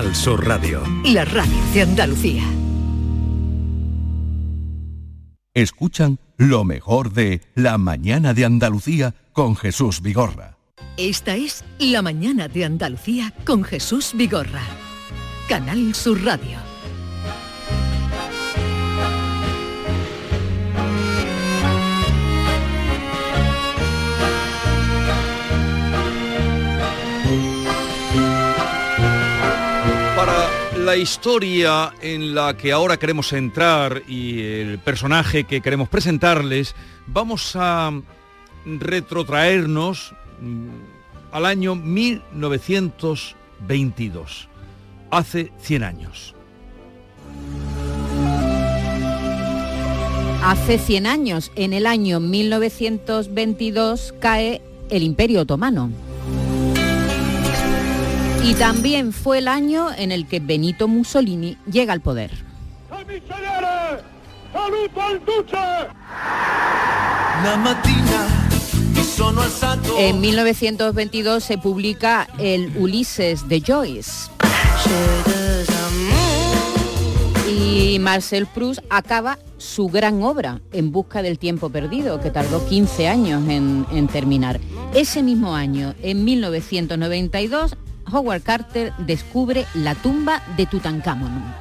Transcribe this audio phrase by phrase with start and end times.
[0.00, 0.82] Al Sur Radio.
[1.04, 2.42] La radio de Andalucía.
[2.42, 2.44] de Andalucía.
[5.52, 10.56] Escuchan lo mejor de La mañana de Andalucía con Jesús Vigorra.
[10.96, 14.62] Esta es La mañana de Andalucía con Jesús Vigorra.
[15.50, 16.69] Canal Sur Radio.
[30.90, 36.74] La historia en la que ahora queremos entrar y el personaje que queremos presentarles,
[37.06, 37.92] vamos a
[38.64, 40.66] retrotraernos mm,
[41.30, 44.48] al año 1922,
[45.12, 46.34] hace 100 años.
[50.42, 56.09] Hace 100 años, en el año 1922, cae el Imperio Otomano.
[58.42, 62.30] Y también fue el año en el que Benito Mussolini llega al poder.
[69.98, 74.30] En 1922 se publica el Ulises de Joyce.
[77.48, 83.08] Y Marcel Proust acaba su gran obra, En busca del tiempo perdido, que tardó 15
[83.08, 84.58] años en, en terminar.
[84.94, 87.76] Ese mismo año, en 1992,
[88.12, 91.54] Howard Carter descubre la tumba de Tutankamón.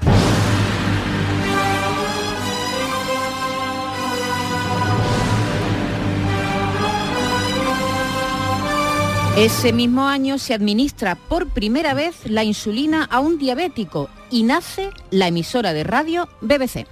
[9.39, 14.89] Ese mismo año se administra por primera vez la insulina a un diabético y nace
[15.11, 16.85] la emisora de radio BBC.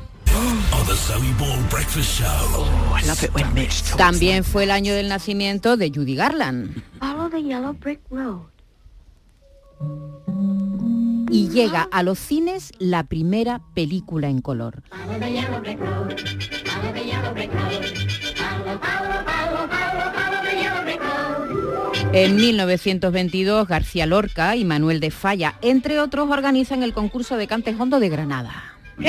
[3.97, 6.81] También fue el año del nacimiento de Judy Garland
[11.29, 14.83] y llega a los cines la primera película en color.
[22.13, 27.99] En 1922, García Lorca y Manuel de Falla, entre otros, organizan el concurso de Cantejondo
[27.99, 28.77] de Granada.
[28.97, 29.07] Y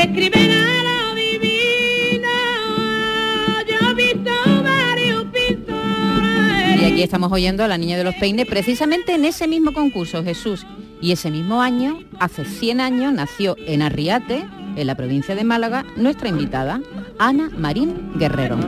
[6.88, 10.66] aquí estamos oyendo a la niña de los peines precisamente en ese mismo concurso, Jesús.
[11.00, 14.44] Y ese mismo año, hace 100 años, nació en Arriate,
[14.74, 16.80] en la provincia de Málaga, nuestra invitada,
[17.18, 18.58] Ana Marín Guerrero.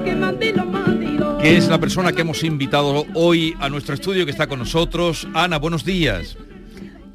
[1.40, 5.26] Que es la persona que hemos invitado hoy a nuestro estudio que está con nosotros.
[5.34, 6.36] Ana, buenos días.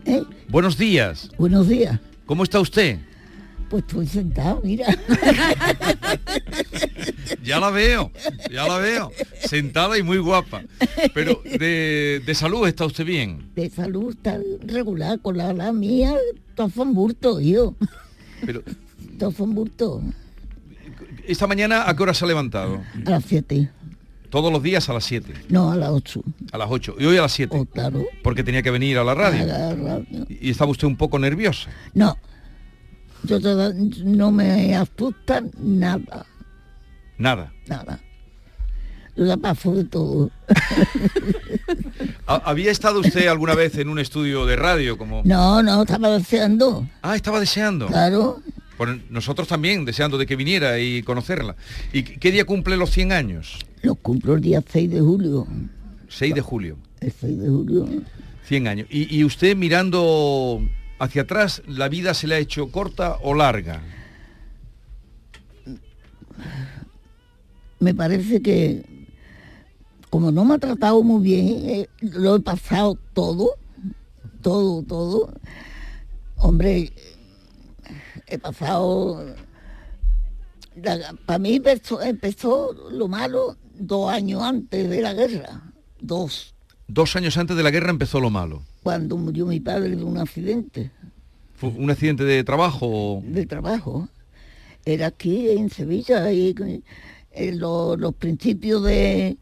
[0.06, 0.24] ¿Eh?
[0.50, 1.30] Buenos días.
[1.38, 2.00] Buenos días.
[2.26, 3.00] ¿Cómo está usted?
[3.70, 4.86] Pues estoy sentado, mira.
[7.44, 8.12] ya la veo,
[8.52, 9.12] ya la veo.
[9.40, 10.64] Sentada y muy guapa.
[11.14, 13.50] Pero de, salud está usted bien.
[13.56, 16.14] De salud está regular, con la, la mía,
[16.56, 17.76] todo burto, yo.
[18.46, 18.62] Pero.
[19.18, 20.02] Todo burto.
[21.28, 22.82] ¿Esta mañana a qué hora se ha levantado?
[23.06, 23.70] A las 7.
[24.30, 25.34] ¿Todos los días a las 7?
[25.50, 26.22] No, a las 8.
[26.52, 26.96] A las 8.
[27.00, 27.56] ¿Y hoy a las 7?
[27.58, 28.06] Oh, claro.
[28.22, 29.44] Porque tenía que venir a la radio.
[29.44, 30.26] A la radio.
[30.30, 31.70] ¿Y estaba usted un poco nerviosa?
[31.94, 32.18] No,
[33.26, 33.40] yo
[34.04, 36.26] no me asusta nada.
[37.18, 37.52] Nada.
[37.68, 38.00] Nada.
[39.16, 40.30] De todo.
[42.28, 45.22] ¿Había estado usted alguna vez en un estudio de radio como?
[45.24, 46.86] No, no, estaba deseando.
[47.02, 47.88] Ah, estaba deseando.
[47.88, 48.42] Claro.
[49.10, 51.56] nosotros también, deseando de que viniera y conocerla.
[51.94, 53.66] ¿Y qué día cumple los 100 años?
[53.84, 55.48] Los cumplo el día 6 de julio.
[56.10, 56.78] 6 de julio.
[57.00, 57.88] El 6 de julio.
[58.44, 58.88] 100 años.
[58.90, 60.62] y usted mirando
[61.00, 63.82] hacia atrás, ¿la vida se le ha hecho corta o larga?
[67.80, 68.84] Me parece que
[70.10, 73.52] como no me ha tratado muy bien, eh, lo he pasado todo,
[74.42, 75.34] todo, todo.
[76.38, 76.94] Hombre,
[78.28, 79.36] he pasado...
[81.26, 86.56] para mí empezó, empezó lo malo dos años antes de la guerra, dos.
[86.88, 90.20] Dos años antes de la guerra empezó lo malo cuando murió mi padre de un
[90.20, 90.92] accidente.
[91.56, 93.20] ¿Fue un accidente de trabajo?
[93.26, 94.08] De trabajo.
[94.86, 96.54] Era aquí en Sevilla y
[97.32, 99.38] eh, los, principios de,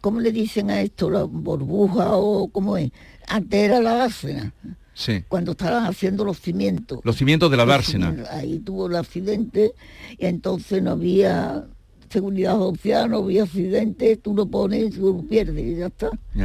[0.00, 1.10] ¿cómo le dicen a esto?
[1.10, 2.90] La burbuja o cómo es.
[3.28, 4.54] Antes era la dársena.
[4.94, 5.22] Sí.
[5.28, 7.00] Cuando estaban haciendo los cimientos.
[7.04, 8.16] Los cimientos de la dársena.
[8.30, 9.74] Ahí tuvo el accidente
[10.16, 11.66] y entonces no había
[12.08, 16.40] seguridad social, no había accidente, tú lo pones, tú lo pierdes y ya está y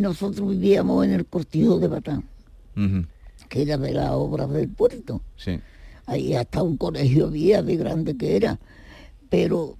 [0.00, 2.24] nosotros vivíamos en el cortijo de Batán,
[3.48, 5.20] que era de las obras del puerto.
[6.06, 8.58] Ahí hasta un colegio había de grande que era.
[9.28, 9.76] Pero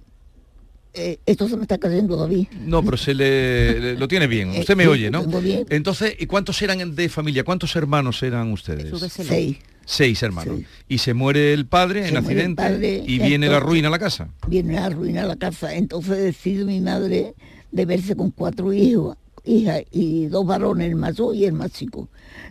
[0.91, 2.47] Eh, esto se me está cayendo David.
[2.65, 4.49] No, pero se le, lo tiene bien.
[4.59, 5.23] Usted me oye, ¿no?
[5.69, 7.43] Entonces, ¿y cuántos eran de familia?
[7.43, 8.91] ¿Cuántos hermanos eran ustedes?
[9.11, 9.57] Seis.
[9.85, 10.61] Seis hermanos.
[10.87, 14.29] Y se muere el padre en accidente y viene la ruina a la casa.
[14.47, 15.75] Viene la ruina a la casa.
[15.75, 17.33] Entonces decide mi madre
[17.71, 19.15] de verse con cuatro hijos,
[19.49, 22.07] hijas y dos varones, el mayor y el más chico.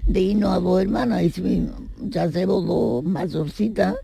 [0.06, 1.38] De irnos a dos hermanas.
[1.38, 1.68] Y
[2.08, 3.96] ya llevo dos mayorcitas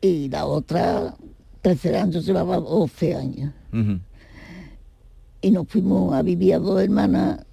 [0.00, 1.14] y la otra
[1.62, 3.52] tercer año llevaba 12 años.
[5.40, 7.46] Y nos fuimos a vivir a dos hermanas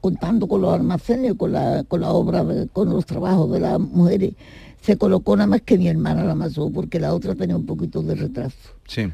[0.00, 4.34] contando con los almacenes, con la, con la obra, con los trabajos de las mujeres.
[4.80, 8.02] Se colocó nada más que mi hermana la mayor, porque la otra tenía un poquito
[8.02, 8.56] de retraso.
[8.86, 9.12] Sí.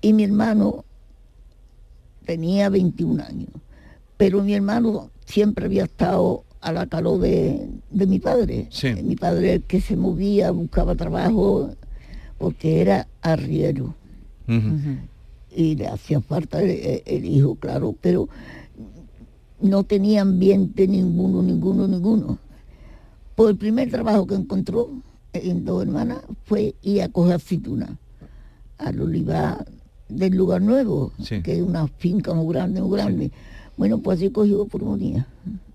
[0.00, 0.84] Y mi hermano
[2.28, 3.48] tenía 21 años,
[4.18, 8.68] pero mi hermano siempre había estado a la calor de, mi padre.
[9.02, 11.70] Mi padre el que se movía, buscaba trabajo,
[12.36, 13.94] porque era arriero.
[15.56, 18.28] Y le hacía falta el, hijo, claro, pero
[19.62, 22.38] no tenía ambiente ninguno, ninguno, ninguno.
[23.36, 24.90] Pues el primer trabajo que encontró
[25.32, 27.98] en dos hermanas fue ir a coger aceituna
[28.76, 29.64] al olivar
[30.08, 31.12] del lugar nuevo,
[31.42, 33.30] que es una finca muy grande, muy grande.
[33.76, 35.26] Bueno, pues así cogió pulmonía.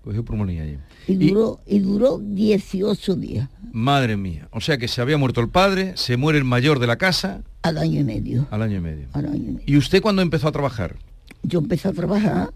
[0.02, 0.76] Cogió pulmonía allí.
[1.06, 3.48] Y duró, y duró 18 días.
[3.72, 4.48] Madre mía.
[4.52, 7.42] O sea que se había muerto el padre, se muere el mayor de la casa.
[7.62, 8.46] Al año y medio.
[8.50, 9.08] Al año y medio.
[9.12, 9.60] Al año y medio.
[9.66, 10.96] ¿Y usted cuándo empezó a trabajar?
[11.42, 12.52] Yo empecé a trabajar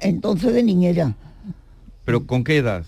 [0.00, 1.14] entonces de niñera.
[2.04, 2.84] ¿Pero con qué edad?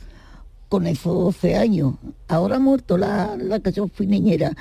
[0.68, 1.94] Con esos 12 años.
[2.28, 4.52] Ahora ha muerto la, la que yo fui niñera.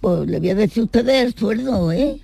[0.00, 2.20] Pues le voy a decir a ustedes el sueldo, ¿eh?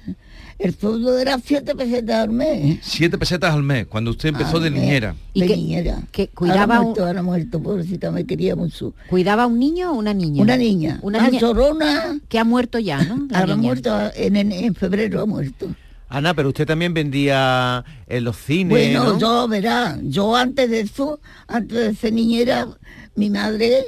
[0.59, 2.79] El sueldo era siete pesetas al mes.
[2.83, 5.17] Siete pesetas al mes, cuando usted empezó de niñera.
[5.35, 6.03] ¿Y de niñera.
[6.13, 8.95] Que cuidaba ahora muerto, ahora muerto, pobrecita, me quería mucho.
[9.09, 10.43] ¿Cuidaba un niño o una niña?
[10.43, 11.01] Una niña.
[11.03, 12.21] Una niña sorona.
[12.29, 13.27] Que ha muerto ya, ¿no?
[13.35, 15.67] ahora ha muerto, en, en, febrero ha muerto.
[16.09, 18.71] Ana, pero usted también vendía en los cines.
[18.71, 21.19] Bueno, yo, verá, yo antes de eso,
[21.49, 22.69] antes de ser niñera,
[23.17, 23.87] mi madre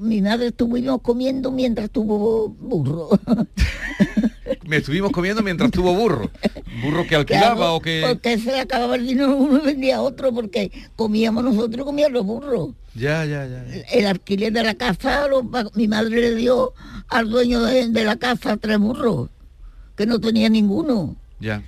[0.00, 3.10] mi madre estuvimos comiendo mientras tuvo burro.
[4.66, 6.30] me estuvimos comiendo mientras tuvo burro.
[6.82, 8.04] ¿Burro que alquilaba o que...?
[8.06, 12.70] Porque se acababa el dinero uno vendía otro, porque comíamos nosotros comían los burros.
[12.94, 13.64] Ya, ya, ya.
[13.92, 15.26] El alquiler de la casa,
[15.74, 16.72] mi madre le dio
[17.08, 19.30] al dueño de, la casa tres burros,
[19.96, 21.16] que no tenía ninguno.
[21.38, 21.62] Ya.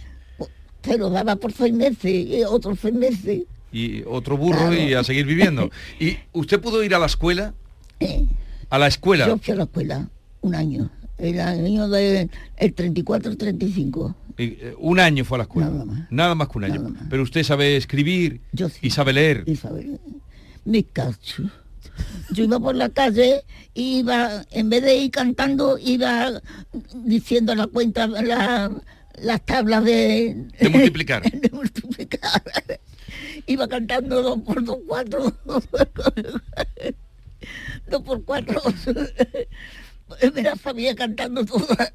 [0.82, 3.42] Se lo daba por seis meses, y otros seis meses.
[3.72, 5.70] Y otro burro y a seguir viviendo.
[6.00, 7.54] ¿Y usted pudo ir a la escuela?
[8.00, 8.26] Eh.
[8.70, 9.26] ¿A la escuela?
[9.26, 10.08] Yo fui a la escuela,
[10.40, 14.14] un año el año del 34-35.
[14.36, 15.70] Eh, un año fue a la escuela.
[15.70, 16.10] Nada más.
[16.10, 16.94] Nada más que un año.
[17.08, 18.40] Pero usted sabe escribir
[18.80, 19.44] y sabe leer.
[19.46, 19.98] Y sabe
[20.64, 21.44] Mi cacho.
[22.32, 26.42] Yo iba por la calle y iba, en vez de ir cantando, iba
[27.04, 30.48] diciendo la cuenta, las tablas de...
[30.58, 31.22] De multiplicar.
[31.30, 32.42] de multiplicar.
[33.46, 35.32] iba cantando dos por dos, cuatro.
[37.88, 38.60] dos por cuatro
[40.34, 41.92] me la sabía cantando toda.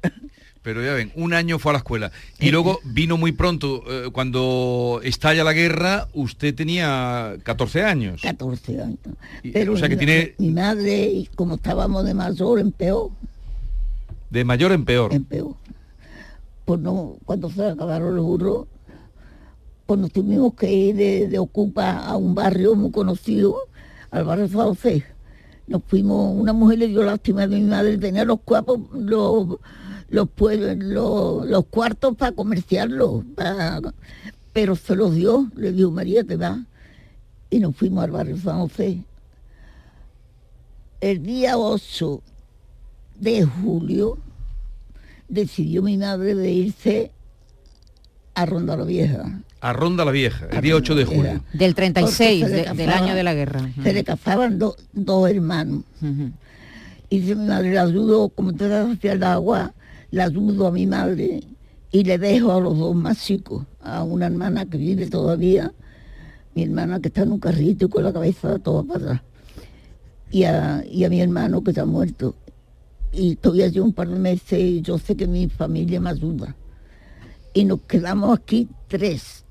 [0.62, 2.12] Pero ya ven, un año fue a la escuela.
[2.38, 8.20] Y luego vino muy pronto, eh, cuando estalla la guerra, usted tenía 14 años.
[8.20, 8.98] 14 años.
[9.52, 10.34] Pero o sea que tiene...
[10.38, 13.10] Mi madre, como estábamos de mayor, en peor.
[14.28, 15.14] De mayor en peor.
[15.14, 15.54] En peor.
[16.66, 18.66] Pues no, cuando se acabaron los burros,
[19.86, 23.56] pues nos tuvimos que ir de, Ocupa a un barrio muy conocido,
[24.10, 25.04] al barrio Sauce
[25.70, 29.56] nos fuimos, una mujer le dio lástima de mi madre, tenía los cuartos, los,
[30.08, 33.22] los, los, cuartos para comerciarlos,
[34.52, 36.66] pero se los dio, le dijo María, te va.
[37.50, 39.04] Y nos fuimos al barrio San José.
[41.00, 42.20] El día 8
[43.20, 44.18] de julio
[45.28, 47.12] decidió mi madre de irse
[48.34, 49.40] a Ronda la Vieja.
[49.60, 51.44] A Ronda la Vieja, el día 8 de julio.
[51.52, 53.60] Del 36, del año de la guerra.
[53.82, 55.82] Se le casaban dos hermanos.
[57.10, 59.74] Y si mi madre, la ayudo, como te das hacia el agua,
[60.10, 61.42] la ayudo a mi madre
[61.92, 65.72] y le dejo a los dos más chicos, a una hermana que vive todavía,
[66.54, 69.20] mi hermana que está en un carrito y con la cabeza toda para atrás,
[70.30, 72.36] y a, y a mi hermano que está muerto.
[73.12, 76.54] Y estoy allí un par de meses y yo sé que mi familia me ayuda
[77.52, 79.44] y nos quedamos aquí tres.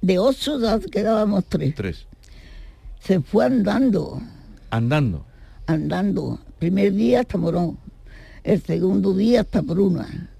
[0.00, 1.74] De ocho ya quedábamos tres.
[1.74, 2.06] Tres.
[3.00, 4.20] Se fue andando.
[4.70, 5.24] Andando.
[5.66, 6.38] Andando.
[6.58, 7.78] Primer día hasta Morón.
[8.44, 10.30] El segundo día hasta Pruna.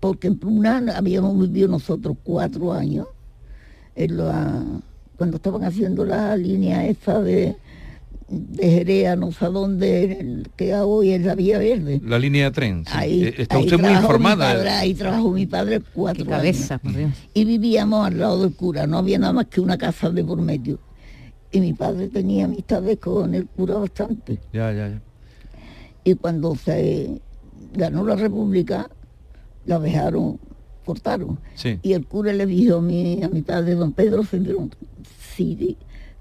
[0.00, 3.06] Porque en Pruna habíamos vivido nosotros cuatro años.
[3.94, 4.62] En la,
[5.16, 7.56] cuando estaban haciendo la línea esa de,
[8.32, 12.00] de Jerea, no sé dónde, que hoy es la Vía Verde.
[12.02, 12.84] La línea de tren.
[12.90, 14.54] Ahí, eh, Está usted muy informada.
[14.54, 17.12] Padre, ahí trabajó mi padre cuatro cabeza, años.
[17.34, 20.40] Y vivíamos al lado del cura, no había nada más que una casa de por
[20.40, 20.78] medio.
[21.50, 24.40] Y mi padre tenía amistades con el cura bastante.
[24.52, 25.02] Ya, ya, ya.
[26.04, 27.20] Y cuando se
[27.74, 28.88] ganó la República,
[29.66, 30.40] la dejaron,
[30.86, 31.38] cortaron.
[31.54, 31.78] Sí.
[31.82, 34.74] Y el cura le dijo a mi, a mi padre, don Pedro Cidrón,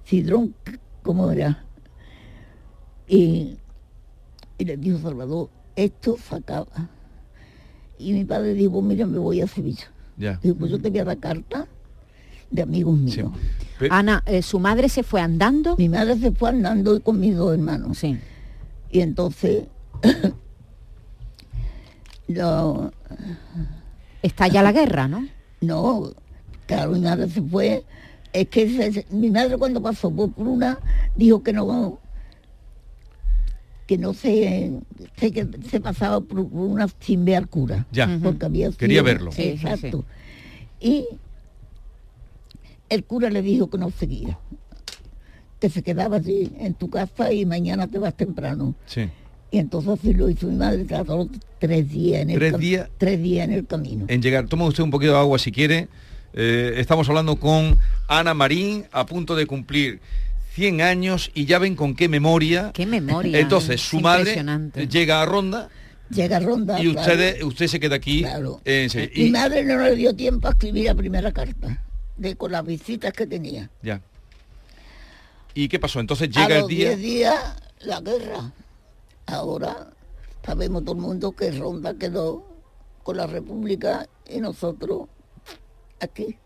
[0.06, 0.54] Cidrón,
[1.02, 1.66] ¿cómo era?
[3.12, 3.58] Y,
[4.58, 6.90] le dijo Salvador, esto se acaba.
[8.00, 9.92] Y mi padre dijo, mira, me voy a Sevilla.
[10.16, 10.40] Ya.
[10.42, 11.68] Dijo, pues yo te voy a dar carta
[12.50, 13.30] de amigos míos.
[13.90, 15.76] Ana, eh, ¿su madre se fue andando?
[15.76, 17.98] Mi madre se fue andando con mis dos hermanos.
[17.98, 18.18] Sí.
[18.92, 19.66] Y entonces...
[22.30, 22.94] lo,
[24.22, 25.28] Está ya la guerra, ¿no?
[25.60, 26.14] No,
[26.66, 27.84] claro, mi madre se fue.
[28.32, 30.80] Es que mi madre cuando pasó por una
[31.18, 32.00] dijo que no
[33.92, 34.72] que no se,
[35.20, 37.86] que se pasaba por una sin ver cura.
[37.92, 38.08] Ya.
[38.24, 39.34] Porque había Quería verlo.
[39.34, 40.06] Sí, exacto.
[40.80, 41.08] Y
[42.88, 44.40] el cura le dijo que no seguía.
[45.60, 48.76] Que se quedaba allí en tu casa y mañana te vas temprano.
[48.86, 49.10] Sí.
[49.52, 51.28] Y entonces así lo hizo mi madre, tardó
[51.60, 52.90] tres días en el ¿Tres días?
[52.98, 54.06] tres días en el camino.
[54.08, 54.48] En llegar.
[54.48, 55.90] Toma usted un poquito de agua si quiere.
[56.34, 60.00] Eh, estamos hablando con Ana Marín, a punto de cumplir
[60.54, 62.72] 100 años y ya ven con qué memoria.
[62.74, 63.40] Qué memoria.
[63.40, 64.44] Entonces, su madre
[64.90, 65.70] llega a Ronda.
[66.10, 66.82] Llega a Ronda.
[66.82, 68.22] Y usted, usted se queda aquí.
[68.22, 68.62] Claro.
[69.16, 71.82] Mi madre no le dio tiempo a escribir la primera carta,
[72.18, 73.70] de con las visitas que tenía.
[73.82, 74.02] Ya.
[75.54, 76.00] ¿Y qué pasó?
[76.00, 76.96] Entonces llega el día.
[76.96, 78.52] Diez días la guerra.
[79.28, 79.90] Ahora
[80.46, 82.46] sabemos todo el mundo que Ronda quedó
[83.04, 85.08] con la República y nosotros
[86.02, 86.38] aquí.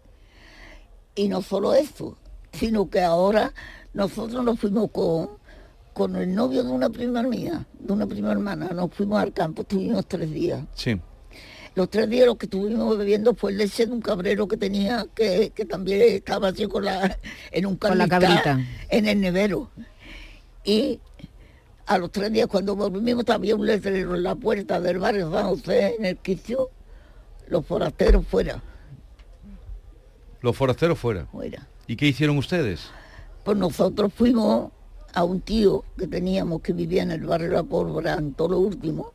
[1.15, 2.17] Y no solo eso,
[2.51, 3.53] sino que ahora
[3.95, 5.29] nosotros nos fuimos con,
[5.93, 9.61] con el novio de una prima mía, de una prima hermana, nos fuimos al campo,
[9.61, 10.61] estuvimos tres días.
[10.75, 10.99] Sí.
[11.75, 15.49] Los tres días lo que estuvimos bebiendo fue leche de un cabrero que tenía, que,
[15.69, 17.17] también estaba así con la,
[17.51, 18.59] en un con la cabrita.
[18.89, 19.71] en el nevero.
[20.65, 20.99] Y
[21.85, 25.45] a los tres días cuando volvimos había un letrero en la puerta del barrio San
[25.47, 26.69] José, en el quicio,
[27.47, 28.61] los forasteros fuera.
[30.41, 31.27] Los forasteros fuera.
[31.27, 31.65] Fuera.
[31.87, 32.91] ¿Y qué hicieron ustedes?
[33.45, 34.71] Pues nosotros fuimos
[35.13, 38.59] a un tío que teníamos que vivía en el barrio La Pólvora, en todo lo
[38.59, 39.13] último,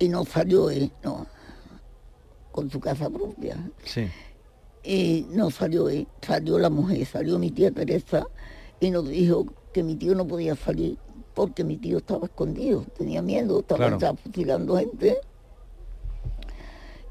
[0.00, 1.24] y no salió él, no,
[2.50, 3.56] con su casa propia.
[3.84, 4.08] Sí.
[4.82, 8.26] Y no salió él, salió la mujer, salió mi tía Teresa
[8.80, 10.98] y nos dijo que mi tío no podía salir
[11.32, 15.18] porque mi tío estaba escondido, tenía miedo, estaba fusilando gente.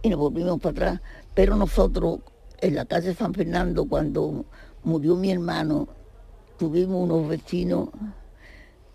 [0.01, 1.01] Y nos volvimos para atrás.
[1.33, 2.19] Pero nosotros,
[2.59, 4.45] en la calle San Fernando, cuando
[4.85, 5.87] murió mi hermano,
[6.57, 7.89] tuvimos unos vecinos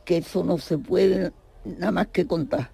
[0.04, 1.32] que eso no se puede
[1.64, 2.70] nada más que contar.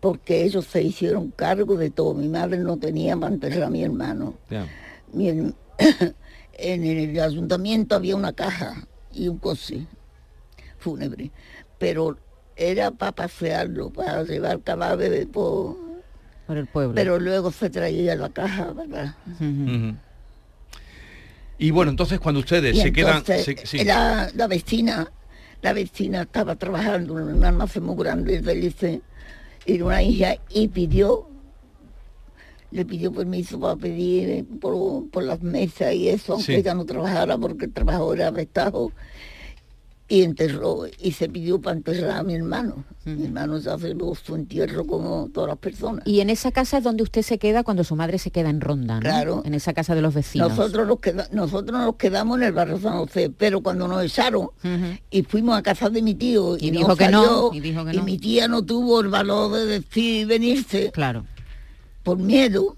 [0.00, 2.14] Porque ellos se hicieron cargo de todo.
[2.14, 4.34] Mi madre no tenía para enterrar a mi hermano.
[6.54, 9.86] en el ayuntamiento había una caja y un coche
[10.78, 11.30] fúnebre,
[11.78, 12.16] pero
[12.56, 15.76] era para pasearlo, para llevar cadáveres por,
[16.46, 16.94] por el pueblo.
[16.94, 19.14] Pero luego se traía la caja, ¿verdad?
[21.62, 23.22] Y bueno, entonces cuando ustedes se quedan...
[23.84, 25.12] la, vecina,
[25.62, 29.00] la vecina estaba trabajando en un almacén muy grande de
[29.64, 31.28] y una hija y pidió
[32.72, 37.66] le pidió permiso para pedir por, las mesas y eso, aunque ella no trabajara porque
[37.66, 38.90] el trabajo era vestajo
[40.12, 42.84] y enterró y se pidió para enterrar a mi hermano.
[43.06, 46.06] Mi hermano ya hace su entierro como todas las personas.
[46.06, 48.60] Y en esa casa es donde usted se queda cuando su madre se queda en
[48.60, 49.00] Ronda, ¿no?
[49.00, 49.42] Claro.
[49.46, 50.50] En esa casa de los vecinos.
[50.50, 54.50] Nosotros nos, queda, nosotros nos quedamos en el barrio San José, pero cuando nos echaron
[55.10, 58.02] y fuimos a casa de mi tío y, dijo, que no, y, dijo que no,
[58.02, 60.90] y mi tía no tuvo el valor de decir venirse.
[60.92, 61.24] Claro.
[62.02, 62.76] Por miedo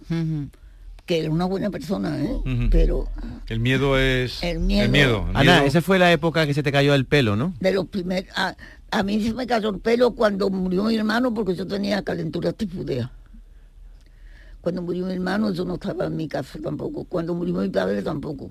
[1.06, 2.68] que era una buena persona, ¿eh?
[2.70, 3.06] pero...
[3.46, 4.42] El miedo es...
[4.42, 5.26] El miedo.
[5.34, 7.54] Ana, esa fue la época que se te cayó el pelo, ¿no?
[7.61, 8.28] De los primeros...
[8.37, 12.52] A, mí se me cayó el pelo cuando murió mi hermano porque yo tenía calentura
[12.52, 13.11] tifudea.
[14.61, 17.04] Cuando murió mi hermano yo no estaba en mi casa tampoco.
[17.04, 18.50] Cuando murió mi padre tampoco.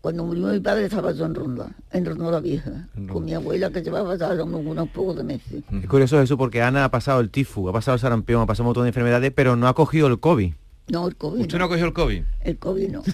[0.00, 3.70] Cuando murió mi padre estaba yo en Ronda, en Ronda la Vieja, con mi abuela
[3.70, 5.64] que llevaba ya unos pocos de meses.
[5.72, 8.64] Es curioso eso porque Ana ha pasado el tifus, ha pasado el sarampión, ha pasado
[8.64, 10.52] un montón de enfermedades, pero no ha cogido el COVID.
[10.86, 11.40] No, el COVID.
[11.40, 12.22] ¿Usted no, cogió el COVID?
[12.40, 13.02] El COVID no.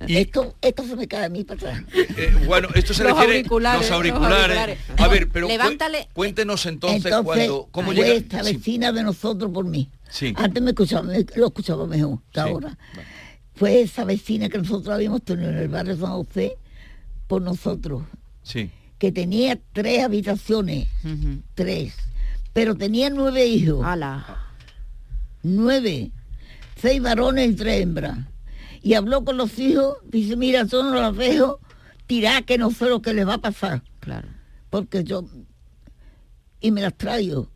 [0.06, 0.16] y...
[0.16, 1.84] esto, esto se me cae a mí para atrás.
[1.92, 4.78] Eh, bueno, esto se los refiere auriculares, los auriculares.
[4.96, 6.08] A ver, pero Levántale.
[6.12, 9.90] cuéntenos entonces, cuando cómo llega esta vecina de nosotros por mí.
[10.08, 10.32] Sí.
[10.36, 12.78] Antes me escuchaba, lo escuchaba mejor que ahora.
[13.54, 16.58] Fue esa vecina que nosotros habíamos tenido en el barrio San José
[17.26, 18.04] por nosotros.
[18.42, 18.70] Sí.
[18.98, 20.86] Que tenía tres habitaciones,
[21.54, 21.94] tres,
[22.52, 23.84] pero tenía nueve hijos.
[25.42, 26.12] Nueve,
[26.76, 28.18] seis varones y tres hembras.
[28.82, 31.60] Y habló con los hijos, dice, mira, yo no las dejo
[32.06, 33.82] tirar que no sé lo que les va a pasar.
[34.00, 34.28] Claro.
[34.70, 35.24] Porque yo,
[36.60, 37.48] y me las traigo.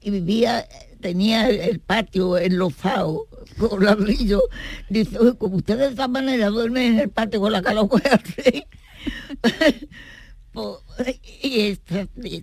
[0.00, 0.66] Y vivía,
[1.00, 3.26] tenía el, patio enlozado
[3.58, 4.40] con ladrillo.
[4.88, 8.64] Dice, como ustedes de esta manera duermen en el patio con la calor así.
[11.42, 11.78] y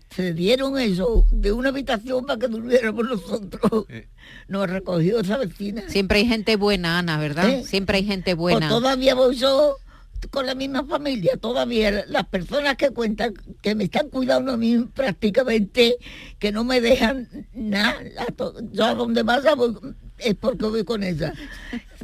[0.10, 3.86] se, dieron eso de una habitación para que durmiéramos nosotros.
[3.90, 4.08] Eh.
[4.48, 5.84] Nos recogió esa vecina.
[5.88, 7.50] Siempre hay gente buena, Ana, ¿verdad?
[7.50, 7.64] ¿Eh?
[7.64, 8.70] Siempre hay gente pues buena.
[8.70, 9.78] todavía voy yo
[10.32, 14.78] con la misma familia, todavía las personas que cuentan, que me están cuidando a mí
[14.94, 15.98] prácticamente,
[16.40, 18.02] que no me dejan nada,
[18.72, 19.76] yo a donde más voy,
[20.18, 21.34] es porque voy con ella.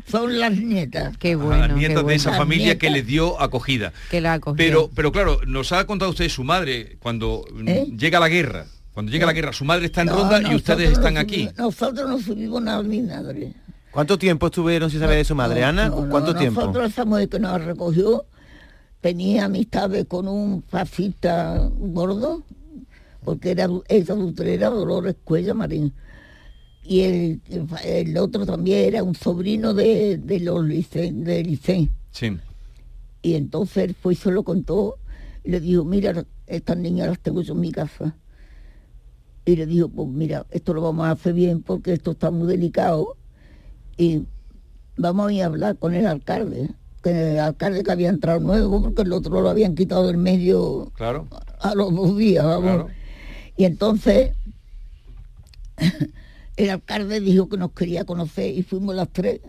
[0.09, 1.17] Son las nietas.
[1.17, 1.67] Qué bueno.
[1.67, 3.93] las nietas de esa familia que les dio acogida.
[4.09, 7.87] Que la Pero, pero claro, nos ha contado usted su madre cuando ¿Eh?
[7.95, 8.65] llega la guerra.
[8.93, 11.49] Cuando llega la guerra, su madre está en Ronda y ustedes están aquí.
[11.57, 13.53] nosotros no subimos nada mi madre.
[13.91, 15.89] ¿Cuánto tiempo estuvieron, si sabe de su madre, Ana?
[15.89, 16.61] ¿Cuánto tiempo?
[16.61, 18.25] Nosotros esa mujer que nos recogió
[19.01, 22.43] tenía amistades con un fascista gordo,
[23.23, 24.15] porque era esa
[24.45, 25.93] era Dolores Cuella Marín.
[26.83, 27.41] Y el,
[27.83, 31.89] el, otro también era un sobrino de, de los licen, de Licen.
[32.11, 32.37] Sí.
[33.21, 34.97] Y entonces pues se lo contó
[35.43, 38.15] y le dijo, mira, estas niñas las tengo yo en mi casa.
[39.45, 42.47] Y le dijo, pues mira, esto lo vamos a hacer bien porque esto está muy
[42.47, 43.15] delicado
[43.97, 44.25] y
[44.97, 46.69] vamos a ir a hablar con el alcalde,
[47.01, 50.91] que el alcalde que había entrado nuevo, porque el otro lo habían quitado del medio
[50.95, 51.27] claro.
[51.59, 52.91] a los dos días, vamos.
[53.57, 54.31] Y entonces
[56.57, 59.41] el alcalde dijo que nos quería conocer y fuimos las tres.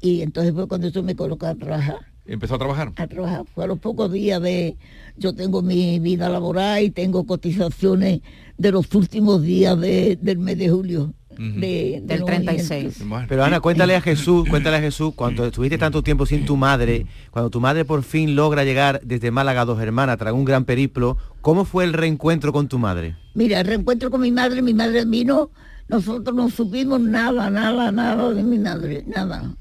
[0.00, 1.98] Y entonces fue cuando yo me coloqué a trabajar.
[2.24, 2.92] ¿Empezó a trabajar?
[2.96, 3.44] A trabajar.
[3.54, 4.76] Fue a los pocos días de...
[5.16, 8.20] Yo tengo mi vida laboral y tengo cotizaciones
[8.56, 13.04] de los últimos días del mes de julio del 36.
[13.28, 17.06] Pero Ana, cuéntale a Jesús, cuéntale a Jesús, cuando estuviste tanto tiempo sin tu madre,
[17.30, 20.64] cuando tu madre por fin logra llegar desde Málaga a Dos Hermanas tras un gran
[20.64, 23.16] periplo, ¿cómo fue el reencuentro con tu madre?
[23.34, 25.50] Mira, el reencuentro con mi madre, mi madre vino,
[25.92, 29.54] nosotros no supimos nada, nada, nada de mi madre, nada.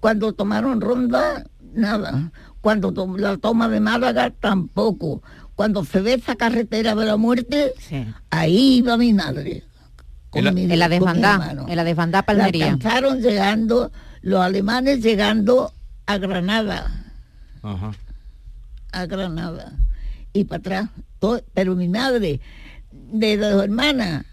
[0.00, 1.44] Cuando tomaron ronda,
[1.74, 2.32] nada.
[2.60, 5.22] Cuando la toma de Málaga, tampoco.
[5.54, 7.72] Cuando se ve esa carretera de la muerte,
[8.30, 9.62] ahí iba mi madre
[10.32, 12.66] en la, desbandada, en la desbandada Palmería.
[12.66, 15.72] alcanzaron llegando, los alemanes llegando
[16.06, 16.90] a Granada.
[18.92, 19.72] A Granada.
[20.32, 20.88] Y para atrás.
[21.54, 22.40] pero mi madre,
[22.90, 24.26] de dos hermanas,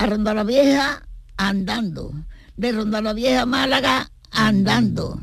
[0.00, 1.02] a Ronda la Vieja,
[1.36, 2.12] andando.
[2.56, 5.20] De Ronda la Vieja a Málaga, andando.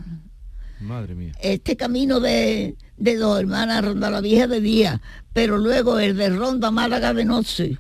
[0.79, 1.31] Madre mía.
[1.41, 5.01] Este camino de, de dos hermanas Ronda la Vieja de día,
[5.33, 7.77] pero luego el de Ronda a Málaga de noche.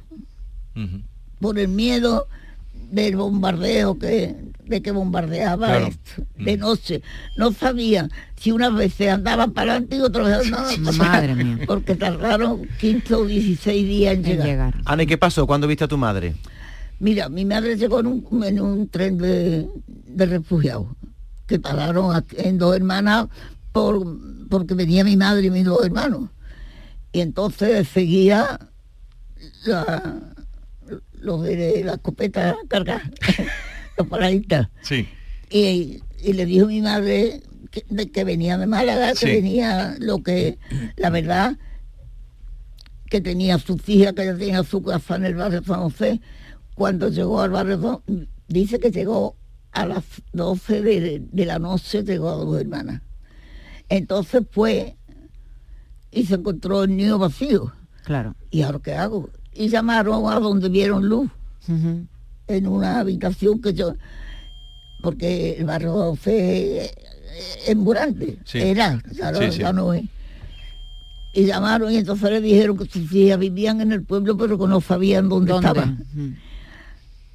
[1.39, 2.27] Por el miedo
[2.73, 6.59] del bombardeo que de que bombardeaba esto, de mm.
[6.59, 7.01] noche.
[7.35, 11.59] No sabía si unas veces andaban para adelante y otras veces andaban Madre mía.
[11.67, 14.81] Porque tardaron 15 o 16 días en, llegar.
[14.85, 15.45] Ana, ¿y qué pasó?
[15.45, 16.33] ¿Cuándo viste a tu madre?
[16.99, 20.87] Mira, mi madre llegó en un, en un tren de, de refugiados,
[21.45, 23.27] que pararon en dos hermanas
[23.71, 24.03] por,
[24.49, 26.29] porque venía mi madre y mis dos hermanos.
[27.11, 28.59] Y entonces seguía
[29.65, 30.21] la,
[31.13, 33.09] los de la escopeta cargada,
[33.97, 34.69] los paraditas.
[34.81, 35.07] Sí.
[35.49, 40.57] Y, le dijo mi madre que, venía de Málaga, que venía lo que,
[40.95, 41.57] la verdad,
[43.09, 46.19] que tenía su hija, que ya tenía su casa en el barrio San José.
[46.77, 48.03] Cuando llegó al barrio,
[48.47, 49.35] dice que llegó
[49.71, 53.01] a las 12 de, la noche, llegó a dos hermanas.
[53.89, 54.95] Entonces fue
[56.11, 57.73] y se encontró el niño vacío.
[58.03, 58.35] Claro.
[58.51, 59.29] ¿Y ahora qué hago?
[59.57, 61.29] y llamaron a donde vieron luz,
[62.47, 63.95] en una habitación que yo,
[65.01, 66.91] porque el barrio fue
[67.65, 70.05] emburante, era, ya, no es.
[71.33, 74.67] Y llamaron y entonces le dijeron que sus hijas vivían en el pueblo pero que
[74.67, 76.05] no sabían dónde, estaban.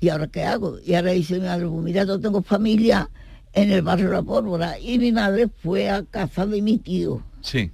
[0.03, 0.81] ¿Y ahora qué hago?
[0.85, 3.09] Y ahora dice mi madre, pues mira, yo tengo familia
[3.53, 4.77] en el barrio La Pólvora.
[4.81, 7.23] Y mi madre fue a casa de mi tío.
[7.41, 7.71] Sí.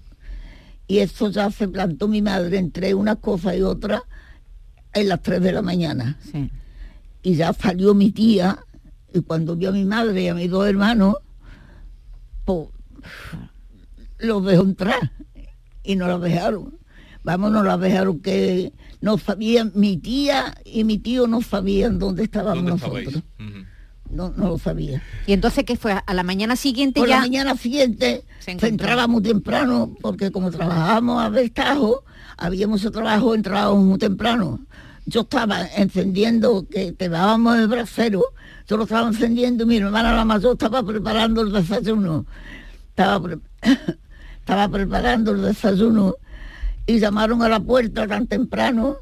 [0.87, 4.03] Y eso ya se plantó mi madre entre una cosa y otra
[4.93, 6.19] en las 3 de la mañana.
[7.23, 8.59] Y ya salió mi tía,
[9.14, 11.14] y cuando vio a mi madre y a mis dos hermanos,
[12.45, 12.69] pues
[14.19, 15.12] los dejó entrar
[15.83, 16.78] y no la dejaron.
[17.25, 22.25] Vamos, no la dejaron que no sabían, mi tía y mi tío no sabían dónde
[22.25, 23.23] estábamos nosotros.
[24.11, 25.03] no, no lo sabía.
[25.27, 25.93] ¿Y entonces qué fue?
[26.05, 27.17] ¿A la mañana siguiente Por ya?
[27.17, 28.69] la mañana siguiente Se se, encontró.
[28.69, 32.05] entraba muy temprano, porque como trabajábamos a destajo,
[32.39, 34.61] había mucho trabajo, entrábamos muy temprano.
[35.05, 38.23] Yo estaba encendiendo, que te dábamos el brasero,
[38.69, 42.25] yo lo estaba encendiendo y mi hermana la mayor estaba preparando el desayuno.
[42.91, 43.39] Estaba, pre-
[44.41, 46.15] estaba preparando el desayuno
[46.88, 48.96] y llamaron a la puerta tan temprano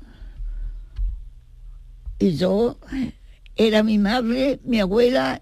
[2.18, 2.78] y yo
[3.54, 5.40] era mi madre, mi abuela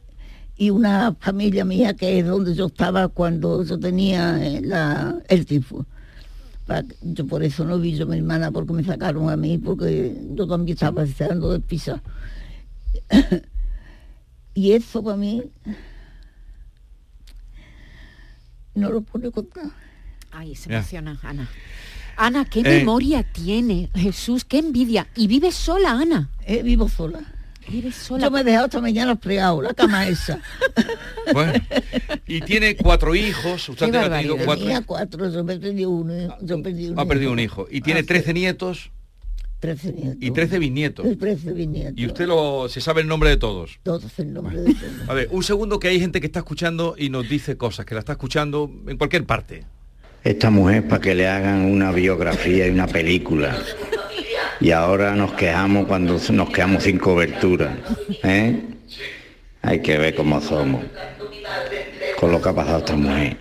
[0.56, 5.46] y una familia mía que es donde yo estaba cuando yo tenía eh, la- el
[5.46, 5.86] tifo.
[7.02, 10.14] Yo por eso no vi yo a mi hermana porque me sacaron a mí porque
[10.34, 12.02] yo también estaba deseando de pisar.
[14.54, 15.42] y eso para mí
[18.74, 19.70] no lo puedo contar.
[20.30, 21.48] Ay, se emociona, Ana.
[22.16, 22.78] Ana, qué Eh.
[22.78, 23.90] memoria tiene.
[23.94, 25.06] Jesús, qué envidia.
[25.16, 26.30] Y vive sola, Ana.
[26.46, 27.20] Eh, vivo sola.
[27.68, 28.24] Vive sola.
[28.26, 30.40] Yo me he dejado esta mañana fregado, la cama esa.
[31.32, 31.54] Bueno,
[32.26, 36.36] y tiene cuatro hijos, usted Qué ha tenido cuatro, Tenía cuatro, yo me perdí uno.
[36.42, 37.62] Yo perdí un ha perdido un hijo.
[37.62, 38.08] hijo, y tiene Ah, sí.
[38.08, 38.90] 13 nietos
[39.60, 40.16] 13 nietos.
[40.20, 41.06] y 13 bisnietos.
[41.06, 41.94] Y 13 bisnietos.
[41.96, 43.78] Y usted lo, se sabe el nombre de todos.
[43.82, 45.08] Todos el nombre de todos.
[45.08, 47.94] A ver, un segundo que hay gente que está escuchando y nos dice cosas, que
[47.94, 49.64] la está escuchando en cualquier parte.
[50.24, 53.58] Esta mujer para que le hagan una biografía y una película.
[54.58, 57.76] Y ahora nos quejamos cuando nos quedamos sin cobertura.
[58.22, 58.62] ¿eh?
[59.60, 60.82] Hay que ver cómo somos.
[62.18, 63.36] Con lo que ha pasado esta mujer.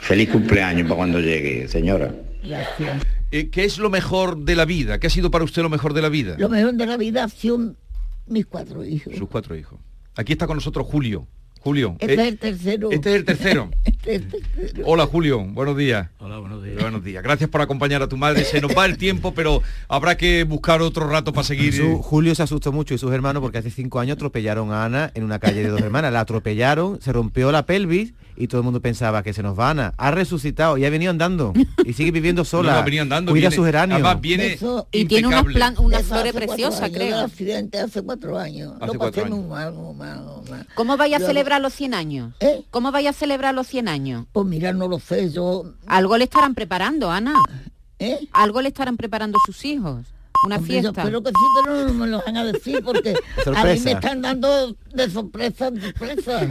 [0.00, 2.14] Feliz cumpleaños para cuando llegue, señora.
[2.42, 3.02] Gracias.
[3.30, 4.98] Eh, ¿Qué es lo mejor de la vida?
[4.98, 6.36] ¿Qué ha sido para usted lo mejor de la vida?
[6.38, 7.74] Lo mejor de la vida ha sido
[8.26, 9.14] mis cuatro hijos.
[9.14, 9.78] Sus cuatro hijos.
[10.14, 11.26] Aquí está con nosotros Julio.
[11.64, 11.96] Julio.
[11.98, 12.90] Este eh, es el tercero.
[12.90, 13.70] este es el tercero.
[14.04, 14.82] Este es el tercero.
[14.86, 16.10] Hola Julio, buenos días.
[16.18, 16.78] Hola, buenos días.
[16.78, 17.22] Buenos días.
[17.22, 18.44] Gracias por acompañar a tu madre.
[18.44, 21.72] Se nos va el tiempo, pero habrá que buscar otro rato para seguir.
[21.72, 24.84] Su- eh, Julio se asustó mucho y sus hermanos porque hace cinco años atropellaron a
[24.84, 26.12] Ana en una calle de dos hermanas.
[26.12, 29.70] La atropellaron, se rompió la pelvis y todo el mundo pensaba que se nos va
[29.70, 29.94] Ana.
[29.96, 31.52] Ha resucitado y ha venido andando
[31.84, 32.76] y sigue viviendo sola.
[32.78, 33.32] no, venía andando.
[33.32, 33.94] Cuida viene- sus geranios.
[33.96, 37.18] Además viene Eso- y tiene unas, plan- unas flores preciosas, creo.
[37.20, 38.72] accidente hace cuatro años.
[38.80, 39.38] Hace Lo cuatro pasé años.
[39.38, 40.66] muy mal, muy mal, muy mal.
[40.74, 42.32] ¿Cómo vaya a Luego- celebrar los 100 años?
[42.40, 42.64] ¿Eh?
[42.70, 44.26] ¿Cómo vaya a celebrar los 100 años?
[44.32, 45.64] Pues mira, no lo sé, yo...
[45.86, 47.34] Algo le estarán preparando, Ana.
[47.98, 48.18] ¿eh?
[48.32, 50.06] Algo le estarán preparando sus hijos.
[50.44, 51.00] Una Hombre, yo fiesta.
[51.02, 53.14] espero que sí, pero no me lo van a decir porque
[53.46, 56.46] a mí me están dando de sorpresa en sorpresa.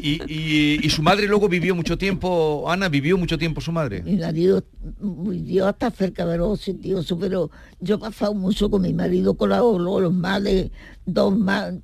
[0.00, 4.02] Y, y- y su madre luego vivió mucho tiempo, Ana, vivió mucho tiempo su madre.
[4.02, 4.62] Mi marido
[5.00, 7.50] vivió hasta cerca de los 88, pero
[7.80, 10.70] yo he pasado mucho con mi marido, con la- los, los males,
[11.04, 11.74] dos más,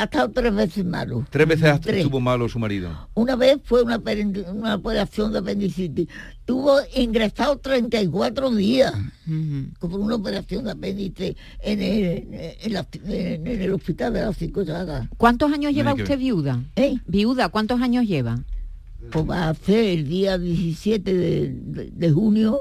[0.00, 1.26] ha estado tres veces malo.
[1.30, 1.98] Tres veces Tres.
[1.98, 3.08] estuvo malo su marido.
[3.14, 3.96] Una vez fue una,
[4.74, 6.08] operación de apendicitis.
[6.44, 8.92] Tuvo ingresado 34 días
[9.26, 9.68] Ujú.
[9.88, 12.28] por una operación de apéndice en el,
[12.62, 15.08] en la- en el hospital de las cinco llagas.
[15.16, 16.18] ¿Cuántos años lleva usted ver.
[16.18, 16.62] viuda?
[16.76, 16.96] ¿Eh?
[17.06, 18.42] Viuda, ¿cuántos años lleva?
[19.12, 22.58] Pues va a ser el día 17 de, de- de junio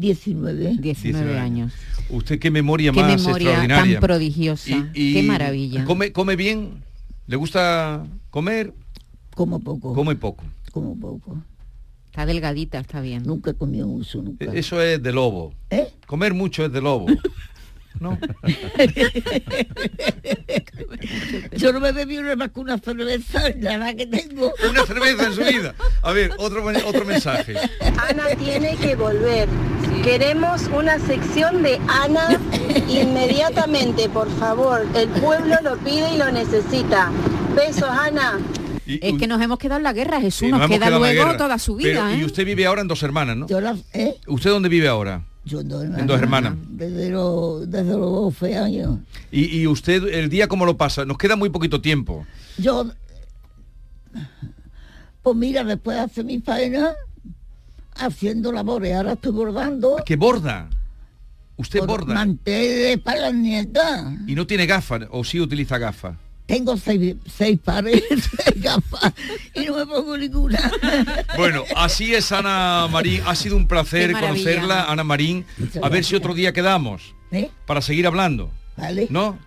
[0.00, 0.76] 19.
[0.78, 1.72] 19 19 años.
[2.08, 3.94] Usted qué memoria Qué más memoria extraordinaria.
[3.94, 4.70] tan prodigiosa.
[4.70, 5.84] Y- y Qué maravilla.
[5.84, 6.82] ¿Come, come bien?
[7.26, 8.74] ¿Le gusta comer?
[9.34, 9.92] Como poco.
[9.94, 10.44] Come poco.
[10.72, 11.42] Como poco.
[12.06, 13.22] Está delgadita, está bien.
[13.24, 14.44] Nunca comió mucho, nunca.
[14.46, 15.54] E- Eso es de lobo.
[15.70, 15.86] ¿Eh?
[16.06, 17.06] Comer mucho es de lobo.
[17.98, 18.18] ¿No?
[21.56, 24.52] Yo no me bebí una más que una cerveza, la más que tengo.
[24.68, 25.74] Una cerveza en su vida.
[26.02, 27.54] A ver, otro, otro mensaje.
[28.08, 29.48] Ana tiene que volver.
[30.02, 32.38] Queremos una sección de Ana
[32.88, 34.86] inmediatamente, por favor.
[34.94, 37.10] El pueblo lo pide y lo necesita.
[37.54, 38.38] Besos, Ana.
[38.86, 40.46] Y- Es que nos hemos quedado en la guerra, Jesús.
[40.46, 42.24] Sí, nos, queda luego toda su Pero- vida, Y ¿eh?
[42.24, 43.46] usted vive ahora en dos hermanas, ¿no?
[43.46, 44.14] Yo la, ¿eh?
[44.26, 45.22] ¿Usted dónde vive ahora?
[45.44, 46.54] Yo en dos En dos hermanas.
[46.68, 48.98] Desde los, desde los 12 años.
[49.32, 51.04] Y, y usted el día cómo lo pasa?
[51.04, 52.26] Nos queda muy poquito tiempo.
[52.58, 52.90] Yo,
[55.22, 56.92] pues mira, después de hacer mi faena,
[57.94, 59.96] haciendo labores, ahora estoy bordando.
[60.04, 60.68] ¿Qué borda?
[61.56, 62.14] Usted borda.
[62.14, 64.14] Manteles para las nietas.
[64.26, 66.16] Y no tiene gafas, o sí utiliza gafas.
[66.50, 69.12] Tengo seis, seis pares de gafas
[69.54, 70.72] y no me pongo ninguna.
[71.36, 73.22] Bueno, así es Ana Marín.
[73.24, 75.46] Ha sido un placer conocerla, Ana Marín.
[75.58, 77.50] Muchas A ver si otro día quedamos ¿Eh?
[77.66, 78.50] para seguir hablando.
[78.76, 79.06] ¿Vale?
[79.10, 79.38] ¿No?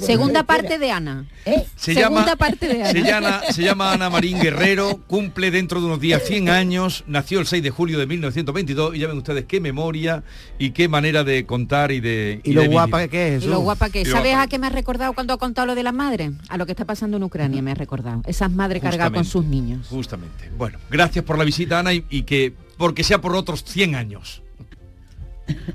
[0.00, 1.26] Segunda usted parte de Ana.
[1.44, 1.64] ¿Eh?
[1.76, 2.92] Se Segunda llama, parte de Ana.
[2.92, 7.40] Se llama, se llama Ana Marín Guerrero, cumple dentro de unos días 100 años, nació
[7.40, 10.24] el 6 de julio de 1922 y ya ven ustedes qué memoria
[10.58, 12.40] y qué manera de contar y de...
[12.44, 13.10] Y lo de guapa vivir.
[13.10, 14.08] que es Y lo guapa que es.
[14.08, 14.42] ¿Sabes guapa.
[14.42, 16.32] a qué me ha recordado cuando ha contado lo de las madres?
[16.48, 18.22] A lo que está pasando en Ucrania me ha recordado.
[18.26, 19.86] Esas madres cargadas con sus niños.
[19.88, 20.50] Justamente.
[20.56, 24.42] Bueno, gracias por la visita, Ana, y, y que porque sea por otros 100 años.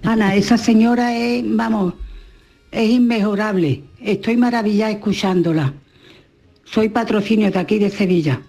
[0.03, 1.93] Ana, esa señora es, vamos,
[2.73, 3.83] es inmejorable.
[4.01, 5.73] Estoy maravillada escuchándola.
[6.65, 8.41] Soy patrocinio de aquí de Sevilla.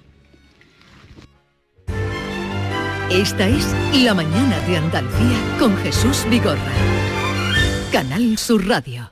[3.11, 3.67] Esta es
[4.03, 6.73] La mañana de Andalucía con Jesús Vigorra.
[7.93, 9.11] Canal Sur Radio.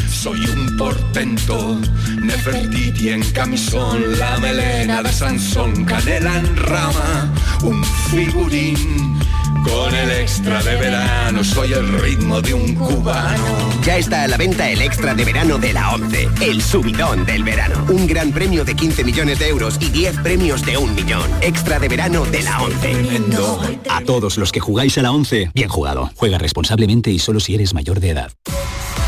[0.11, 1.79] soy un portento.
[2.21, 9.19] Nefertiti en camisón, la melena de Sansón, canela en rama, un figurín.
[9.63, 13.69] Con el extra de verano soy el ritmo de un cubano.
[13.83, 17.43] Ya está a la venta el extra de verano de la 11, el subidón del
[17.43, 17.85] verano.
[17.89, 21.29] Un gran premio de 15 millones de euros y 10 premios de un millón.
[21.41, 22.95] Extra de verano de la 11.
[23.89, 26.09] A todos los que jugáis a la 11, bien jugado.
[26.15, 28.31] Juega responsablemente y solo si eres mayor de edad.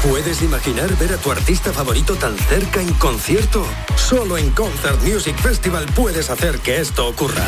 [0.09, 3.65] ¿Puedes imaginar ver a tu artista favorito tan cerca en concierto?
[3.95, 7.45] Solo en Concert Music Festival puedes hacer que esto ocurra.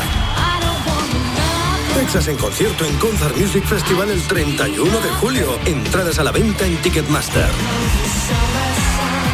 [1.95, 5.59] Texas en concierto en Concert Music Festival el 31 de julio.
[5.65, 7.49] Entradas a la venta en Ticketmaster.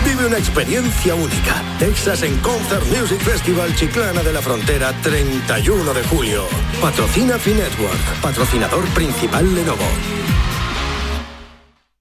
[0.03, 1.62] Vive una experiencia única.
[1.77, 6.47] Texas en Concert Music Festival Chiclana de la Frontera 31 de julio.
[6.81, 10.20] Patrocina Finetwork, patrocinador principal Lenovo.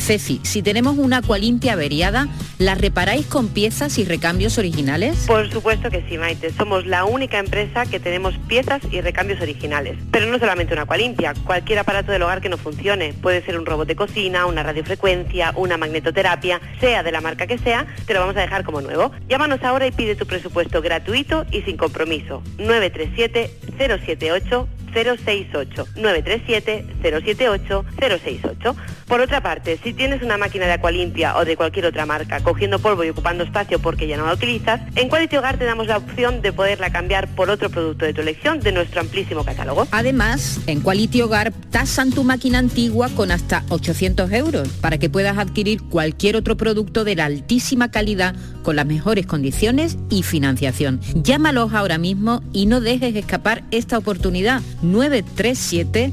[0.00, 5.26] Ceci, si tenemos una Aqualimpia averiada, ¿la reparáis con piezas y recambios originales?
[5.26, 6.52] Por supuesto que sí, Maite.
[6.52, 9.98] Somos la única empresa que tenemos piezas y recambios originales.
[10.10, 13.12] Pero no solamente una Aqualimpia, cualquier aparato del hogar que no funcione.
[13.12, 17.58] Puede ser un robot de cocina, una radiofrecuencia, una magnetoterapia, sea de la marca que
[17.58, 19.12] sea, te lo vamos a dejar como nuevo.
[19.28, 22.42] Llámanos ahora y pide tu presupuesto gratuito y sin compromiso.
[22.58, 28.76] 937 078 068 937 078 068
[29.10, 32.78] Por otra parte, si tienes una máquina de Aqualimpia o de cualquier otra marca cogiendo
[32.78, 35.96] polvo y ocupando espacio porque ya no la utilizas, en Quality Hogar te damos la
[35.96, 39.88] opción de poderla cambiar por otro producto de tu elección de nuestro amplísimo catálogo.
[39.90, 45.38] Además, en Quality Hogar tasan tu máquina antigua con hasta 800 euros para que puedas
[45.38, 51.00] adquirir cualquier otro producto de la altísima calidad con las mejores condiciones y financiación.
[51.16, 54.62] Llámalos ahora mismo y no dejes escapar esta oportunidad.
[54.82, 56.12] 937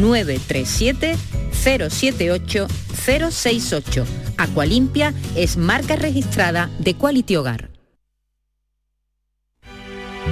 [0.00, 1.16] 937
[1.52, 4.06] 078 068.
[4.36, 7.70] Aqualimpia es marca registrada de Quality Hogar.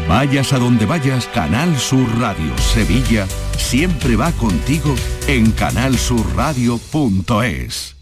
[0.09, 4.97] Vayas a donde vayas, Canal Sur Radio Sevilla siempre va contigo
[5.29, 8.02] en canalsurradio.es.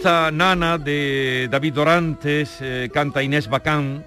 [0.00, 4.02] Esta nana de David Dorantes, eh, canta Inés Bacán,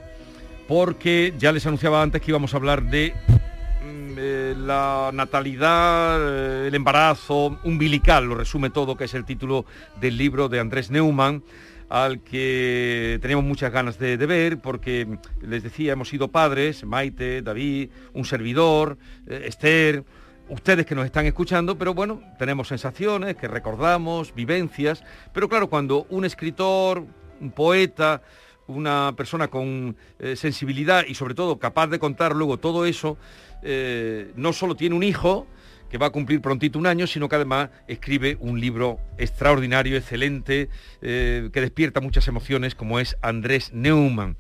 [0.68, 6.68] porque ya les anunciaba antes que íbamos a hablar de mm, eh, la natalidad, eh,
[6.70, 9.68] el embarazo umbilical, lo resume todo, que es el título
[10.02, 11.44] del libro de Andrés Neumann
[11.90, 17.92] al que teníamos muchas ganas de, ver, porque les decía, hemos sido padres, Maite, David,
[18.14, 20.04] un servidor, Esther,
[20.50, 25.04] ustedes que nos están escuchando, pero bueno, tenemos sensaciones que recordamos, vivencias,
[25.34, 27.06] pero claro, cuando un escritor,
[27.40, 28.22] un poeta,
[28.68, 33.18] una persona con eh, sensibilidad y sobre todo capaz de contar luego todo eso,
[33.62, 35.48] eh, no solo tiene un hijo,
[35.94, 40.68] que va a cumplir prontito un año, sino que además escribe un libro extraordinario, excelente,
[41.04, 44.36] eh, que despierta muchas emociones, como es Andrés Neumann.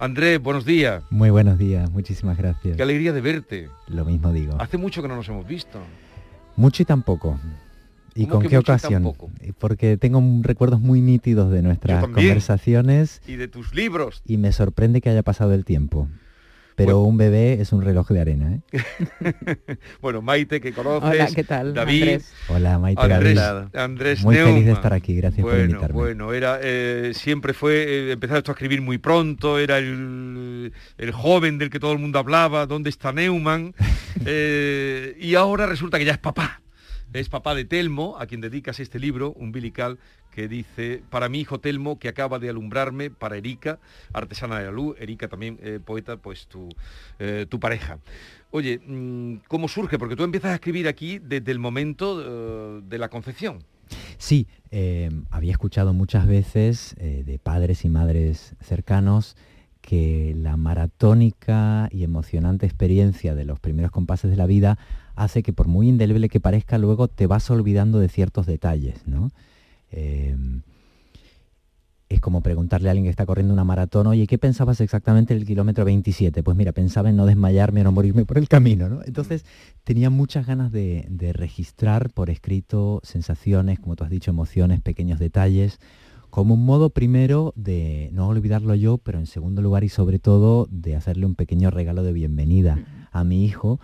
[0.00, 1.02] Andrés, buenos días.
[1.10, 2.74] Muy buenos días, muchísimas gracias.
[2.74, 3.68] Qué alegría de verte.
[3.86, 4.56] Lo mismo digo.
[4.58, 5.78] Hace mucho que no nos hemos visto.
[6.56, 7.38] Mucho y tampoco.
[8.14, 9.12] ¿Y con qué ocasión?
[9.58, 13.20] Porque tengo recuerdos muy nítidos de nuestras conversaciones.
[13.26, 14.22] Y de tus libros.
[14.24, 16.08] Y me sorprende que haya pasado el tiempo.
[16.84, 19.34] Pero un bebé es un reloj de arena, ¿eh?
[20.00, 21.10] bueno, Maite, que conoces.
[21.10, 21.74] Hola, ¿qué tal?
[21.74, 22.22] David.
[22.48, 23.02] Hola, Maite.
[23.02, 23.38] Andrés,
[23.74, 25.92] Andrés Muy feliz de estar aquí, gracias por invitarme.
[25.92, 31.12] Bueno, era, eh, siempre fue, eh, empezar esto a escribir muy pronto, era el, el,
[31.12, 33.74] joven del que todo el mundo hablaba, ¿dónde está Neumann?
[34.26, 36.60] Eh, y ahora resulta que ya es papá.
[37.12, 39.98] Es papá de Telmo, a quien dedicas este libro, umbilical,
[40.30, 43.78] que dice, para mi hijo Telmo, que acaba de alumbrarme, para Erika,
[44.12, 46.68] artesana de la luz, Erika también eh, poeta, pues tu,
[47.18, 47.98] eh, tu pareja.
[48.50, 49.98] Oye, mm, ¿cómo surge?
[49.98, 53.64] Porque tú empiezas a escribir aquí desde el momento eh, de la concepción.
[54.18, 54.46] Sí,
[55.30, 59.34] había escuchado muchas veces de padres y madres cercanos
[59.80, 64.78] que la maratónica y emocionante experiencia de los primeros compases de la vida
[65.16, 69.30] hace que por muy indeleble que parezca, luego te vas olvidando de ciertos detalles, ¿no?
[69.90, 70.62] Em,
[72.10, 75.38] es como preguntarle a alguien que está corriendo una maratón, oye, ¿qué pensabas exactamente en
[75.38, 76.42] el kilómetro 27?
[76.42, 79.00] Pues mira, pensaba en no desmayarme o no morirme por el camino, ¿no?
[79.04, 79.44] Entonces
[79.84, 85.78] tenía muchas ganas de, registrar por escrito sensaciones, como tú has dicho, emociones, pequeños detalles,
[86.30, 90.66] como un modo primero de no olvidarlo yo, pero en segundo lugar y sobre todo
[90.68, 93.78] de hacerle un pequeño regalo de bienvenida a mi hijo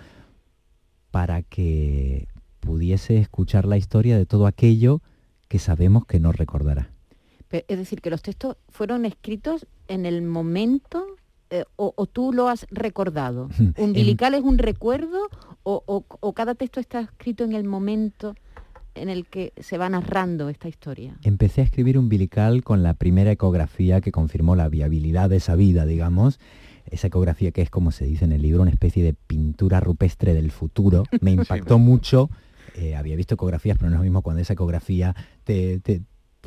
[1.12, 2.26] para que
[2.58, 5.00] pudiese escuchar la historia de todo aquello
[5.48, 6.90] que sabemos que no recordará.
[7.50, 11.06] Es decir, que los textos fueron escritos en el momento
[11.50, 13.48] eh, o, tú lo has recordado.
[13.78, 15.28] ¿Umbilical es un recuerdo
[15.62, 18.34] o, cada texto está escrito en el momento
[18.94, 21.16] en el que se va narrando esta historia?
[21.22, 25.86] Empecé a escribir Umbilical con la primera ecografía que confirmó la viabilidad de esa vida,
[25.86, 26.40] digamos.
[26.90, 30.34] Esa ecografía que es, como se dice en el libro, una especie de pintura rupestre
[30.34, 31.04] del futuro.
[31.20, 32.30] Me impactó mucho
[32.76, 35.80] eh, había visto ecografías, pero no es lo mismo cuando esa ecografía te,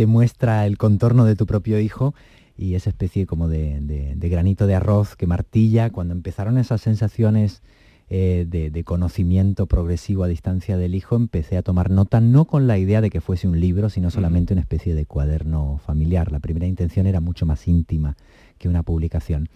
[0.06, 2.14] muestra el contorno de tu propio hijo
[2.56, 7.64] y esa especie como de, granito de arroz que martilla, cuando empezaron esas sensaciones
[8.10, 12.78] eh, de, conocimiento progresivo a distancia del hijo, empecé a tomar nota, no con la
[12.78, 16.32] idea de que fuese un libro, sino solamente una especie de cuaderno familiar.
[16.32, 18.16] La primera intención era mucho más íntima
[18.58, 19.50] que una publicación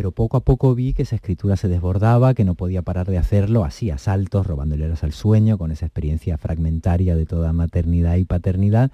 [0.00, 3.18] pero poco a poco vi que esa escritura se desbordaba, que no podía parar de
[3.18, 8.16] hacerlo así, a saltos, robándole horas al sueño, con esa experiencia fragmentaria de toda maternidad
[8.16, 8.90] y paternidad,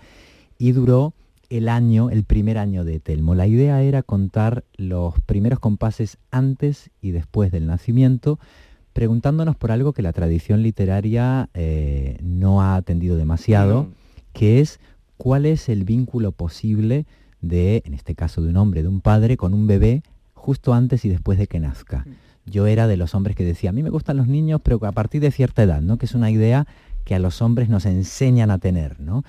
[0.59, 1.15] y duró
[1.49, 3.37] el año, el primer año de Telmo.
[3.37, 8.41] La idea era contar los primeros compases antes y después del nacimiento,
[8.93, 13.91] preguntándonos por algo que la tradición literaria eh, no ha atendido demasiado,
[14.33, 14.81] que es
[15.19, 17.07] cuál es el vínculo posible
[17.43, 20.03] de, en este caso de un hombre, de un padre, con un bebé
[20.47, 22.05] justo antes y después de que nazca.
[22.07, 22.51] Mm.
[22.51, 24.93] Yo era de los hombres que decía, a mí me gustan los niños, pero a
[24.93, 25.99] partir de cierta edad, ¿no?
[25.99, 26.69] Que es una idea
[27.05, 29.25] que a los hombres nos enseñan a tener, ¿no?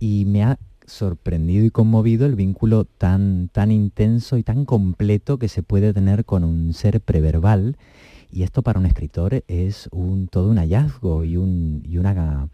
[0.00, 5.48] Y me ha sorprendido y conmovido el vínculo tan, tan intenso y tan completo que
[5.48, 7.76] se puede tener con un ser preverbal.
[8.32, 12.48] Y esto para un escritor es un, todo un hallazgo y, un, y, una,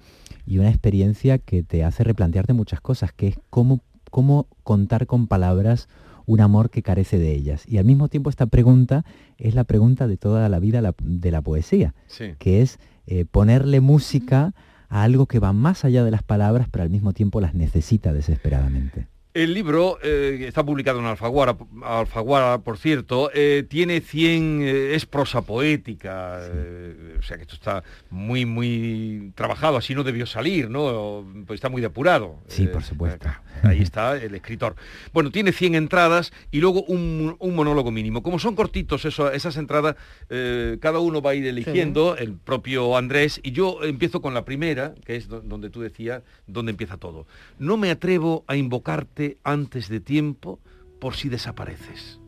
[0.47, 3.81] y una experiencia que te hace replantearte muchas cosas, que es cómo,
[4.11, 5.89] cómo contar con palabras
[6.31, 7.65] un amor que carece de ellas.
[7.67, 9.05] Y al mismo tiempo esta pregunta
[9.37, 11.93] es la pregunta de toda la vida de la poesía,
[12.39, 14.55] que es eh, ponerle música
[14.89, 18.13] a algo que va más allá de las palabras, pero al mismo tiempo las necesita
[18.13, 19.09] desesperadamente.
[19.33, 25.07] El libro, eh, está publicado en Alfaguara, Alfaguara por cierto, eh, tiene 100, eh, es
[25.07, 26.41] prosa poética,
[27.17, 31.25] o sea que esto está muy, muy trabajado, así no debió salir, ¿no?
[31.47, 32.39] Pues está muy depurado.
[32.49, 33.29] Sí, por supuesto.
[33.63, 34.75] ahí está el escritor.
[35.13, 38.25] Bueno, tiene 100 entradas y luego un, monólogo mínimo.
[38.25, 39.95] Como son cortitos eso, esas entradas,
[40.81, 44.95] cada uno va a ir eligiendo, el propio Andrés, y yo empiezo con la primera,
[45.05, 47.29] que es donde tú decías, donde empieza todo.
[47.61, 50.61] No me atrevo a invocarte antes de tiempo
[51.01, 52.21] por si desapareces.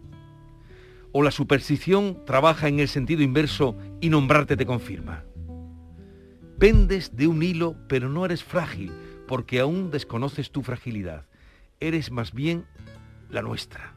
[1.12, 5.24] O la superstición trabaja en el sentido inverso y nombrarte te confirma.
[6.58, 8.92] Pendes de un hilo, pero no eres frágil,
[9.26, 11.26] porque aún desconoces tu fragilidad.
[11.80, 12.64] Eres más bien
[13.30, 13.94] la nuestra.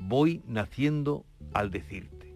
[0.00, 2.32] Voy naciendo al decirte.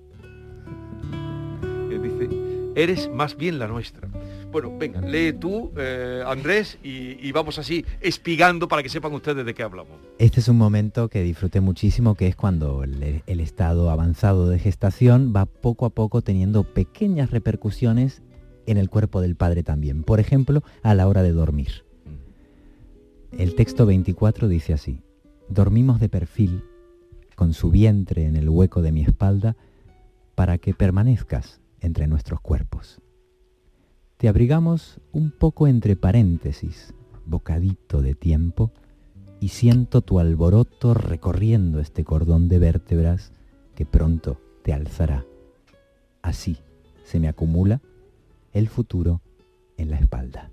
[1.88, 2.28] dice,
[2.74, 4.08] eres más bien la nuestra.
[4.56, 9.52] Bueno, venga, lee tú, eh, Andrés, y, vamos así espigando para que sepan ustedes de
[9.52, 9.98] qué hablamos.
[10.18, 14.58] Este es un momento que disfruté muchísimo, que es cuando el, el estado avanzado de
[14.58, 18.22] gestación va poco a poco teniendo pequeñas repercusiones
[18.64, 20.02] en el cuerpo del padre también.
[20.04, 21.84] Por ejemplo, a la hora de dormir.
[23.32, 25.02] El texto 24 dice así,
[25.50, 26.64] dormimos de perfil,
[27.34, 29.54] con su vientre en el hueco de mi espalda,
[30.34, 33.02] para que permanezcas entre nuestros cuerpos.
[34.16, 36.94] Te abrigamos un poco entre paréntesis,
[37.26, 38.72] bocadito de tiempo,
[39.40, 43.32] y siento tu alboroto recorriendo este cordón de vértebras
[43.74, 45.24] que pronto te alzará.
[46.22, 46.58] Así
[47.04, 47.82] se me acumula
[48.52, 49.20] el futuro
[49.76, 50.50] en la espalda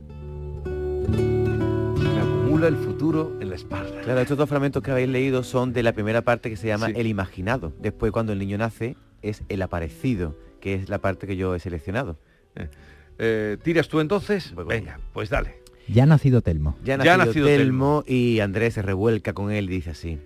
[2.68, 4.02] el futuro en la espalda.
[4.02, 6.88] Claro, estos dos fragmentos que habéis leído son de la primera parte que se llama
[6.88, 7.74] El imaginado.
[7.80, 11.60] Después, cuando el niño nace, es el aparecido, que es la parte que yo he
[11.60, 12.18] seleccionado.
[12.56, 12.70] Eh,
[13.18, 14.54] eh, ¿Tiras tú entonces?
[14.68, 15.64] Venga, pues dale.
[15.88, 16.78] Ya ha nacido Telmo.
[16.84, 20.20] Ya ha nacido, Telmo, y Andrés se revuelca con él y dice así.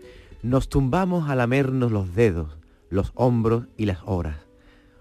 [0.43, 2.57] Nos tumbamos a lamernos los dedos,
[2.89, 4.37] los hombros y las horas.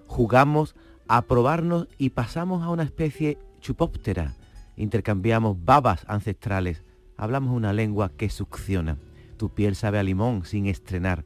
[0.06, 0.74] Jugamos
[1.08, 4.34] a probarnos y pasamos a una especie chupóptera.
[4.76, 6.84] Intercambiamos babas ancestrales,
[7.16, 8.96] hablamos una lengua que succiona.
[9.36, 11.24] Tu piel sabe a limón sin estrenar.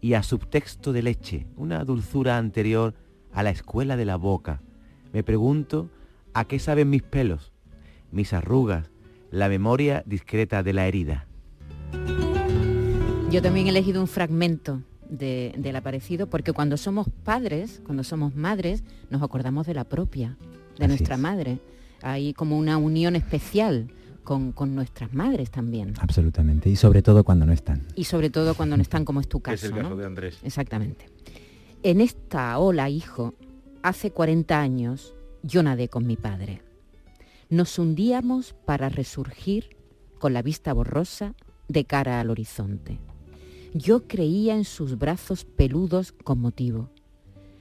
[0.00, 2.94] Y a subtexto de leche, una dulzura anterior
[3.32, 4.62] a la escuela de la boca.
[5.12, 5.90] Me pregunto,
[6.34, 7.52] ¿a qué saben mis pelos,
[8.12, 8.90] mis arrugas,
[9.30, 11.26] la memoria discreta de la herida?
[13.30, 18.84] Yo también he elegido un fragmento del aparecido porque cuando somos padres, cuando somos madres,
[19.10, 20.36] nos acordamos de la propia,
[20.78, 21.58] de nuestra madre.
[22.02, 23.88] Hay como una unión especial
[24.22, 25.94] con, nuestras madres también.
[25.98, 27.86] Absolutamente, y sobre todo cuando no están.
[27.96, 29.66] Y sobre todo cuando no están, como es tu caso.
[29.66, 30.38] Es el caso de Andrés.
[30.44, 31.06] Exactamente.
[31.82, 33.34] En esta ola, hijo,
[33.82, 36.62] hace 40 años yo nadé con mi padre.
[37.48, 39.76] Nos hundíamos para resurgir
[40.18, 41.34] con la vista borrosa
[41.68, 42.98] de cara al horizonte.
[43.74, 46.90] Yo creía en sus brazos peludos con motivo.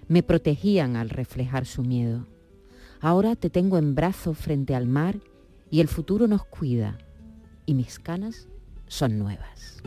[0.07, 2.27] Me protegían al reflejar su miedo.
[2.99, 5.19] Ahora te tengo en brazos frente al mar
[5.71, 6.97] y el futuro nos cuida
[7.65, 8.47] y mis canas
[8.87, 9.81] son nuevas.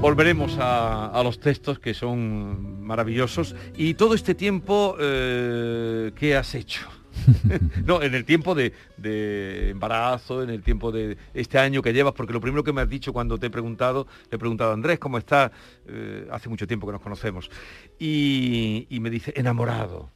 [0.00, 6.88] Volveremos a, los textos que son maravillosos y todo este tiempo eh, ¿qué has hecho?
[7.84, 8.72] no, en el tiempo de,
[9.70, 12.88] embarazo, en el tiempo de este año que llevas, porque lo primero que me has
[12.88, 15.50] dicho cuando te he preguntado, le he preguntado a Andrés cómo está,
[15.88, 17.50] eh, hace mucho tiempo que nos conocemos,
[17.98, 20.10] y, me dice, enamorado.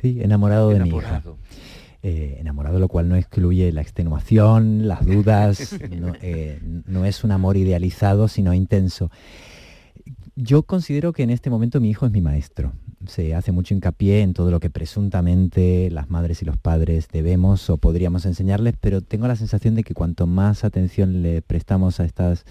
[0.00, 1.22] Sí, enamorado, de mi hija.
[2.00, 5.76] Eh, enamorado, lo cual no excluye la extenuación, las dudas,
[6.22, 9.10] eh, no, es un amor idealizado, sino intenso.
[10.36, 12.72] Yo considero que en este momento mi hijo es mi maestro.
[13.08, 17.68] Se hace mucho hincapié en todo lo que presuntamente las madres y los padres debemos
[17.68, 22.04] o podríamos enseñarles, pero tengo la sensación de que cuanto más atención le prestamos a
[22.04, 22.44] estas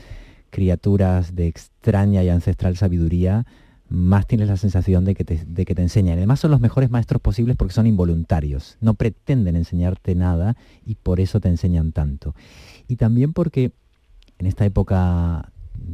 [0.49, 3.45] criaturas de extraña y ancestral sabiduría,
[3.89, 6.17] más tienes la sensación de que, te, de que te enseñan.
[6.17, 11.19] Además son los mejores maestros posibles porque son involuntarios, no pretenden enseñarte nada y por
[11.19, 12.35] eso te enseñan tanto.
[12.87, 13.71] Y también porque
[14.39, 15.51] en esta época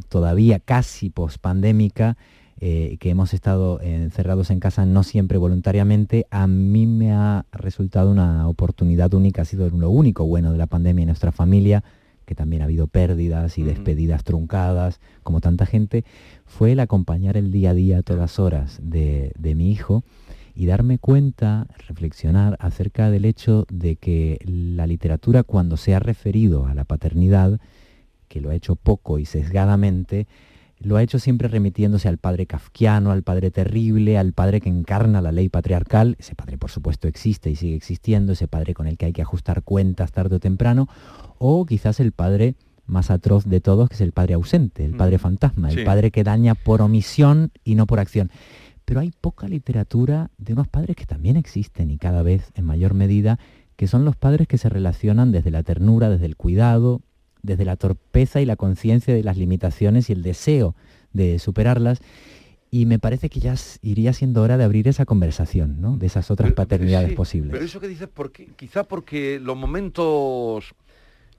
[0.08, 2.16] todavía casi pospandémica,
[2.60, 8.10] eh, que hemos estado encerrados en casa no siempre voluntariamente, a mí me ha resultado
[8.10, 11.82] una oportunidad única, ha sido lo único bueno de la pandemia en nuestra familia,
[12.24, 16.04] que también ha habido pérdidas y despedidas truncadas, como tanta gente,
[16.46, 20.04] fue el acompañar el día a día, todas horas de, mi hijo
[20.54, 26.66] y darme cuenta, reflexionar acerca del hecho de que la literatura cuando se ha referido
[26.66, 27.60] a la paternidad,
[28.28, 30.26] que lo ha hecho poco y sesgadamente,
[30.84, 35.22] lo ha hecho siempre remitiéndose al padre kafkiano, al padre terrible, al padre que encarna
[35.22, 36.16] la ley patriarcal.
[36.18, 39.22] Ese padre, por supuesto, existe y sigue existiendo, ese padre con el que hay que
[39.22, 40.88] ajustar cuentas tarde o temprano,
[41.38, 42.54] o quizás el padre
[42.86, 45.20] más atroz de todos, que es el padre ausente, el padre mm.
[45.20, 48.30] fantasma, el padre que daña por omisión y no por acción.
[48.84, 52.92] Pero hay poca literatura de unos padres que también existen y cada vez en mayor
[52.92, 53.38] medida,
[53.76, 57.00] que son los padres que se relacionan desde la ternura, desde el cuidado,
[57.44, 60.74] desde la torpeza y la conciencia de las limitaciones y el deseo
[61.12, 62.00] de superarlas.
[62.70, 65.96] Y me parece que ya iría siendo hora de abrir esa conversación, ¿no?
[65.96, 67.52] De esas otras paternidades posibles.
[67.52, 70.74] Pero eso que dices, porque, quizá porque los momentos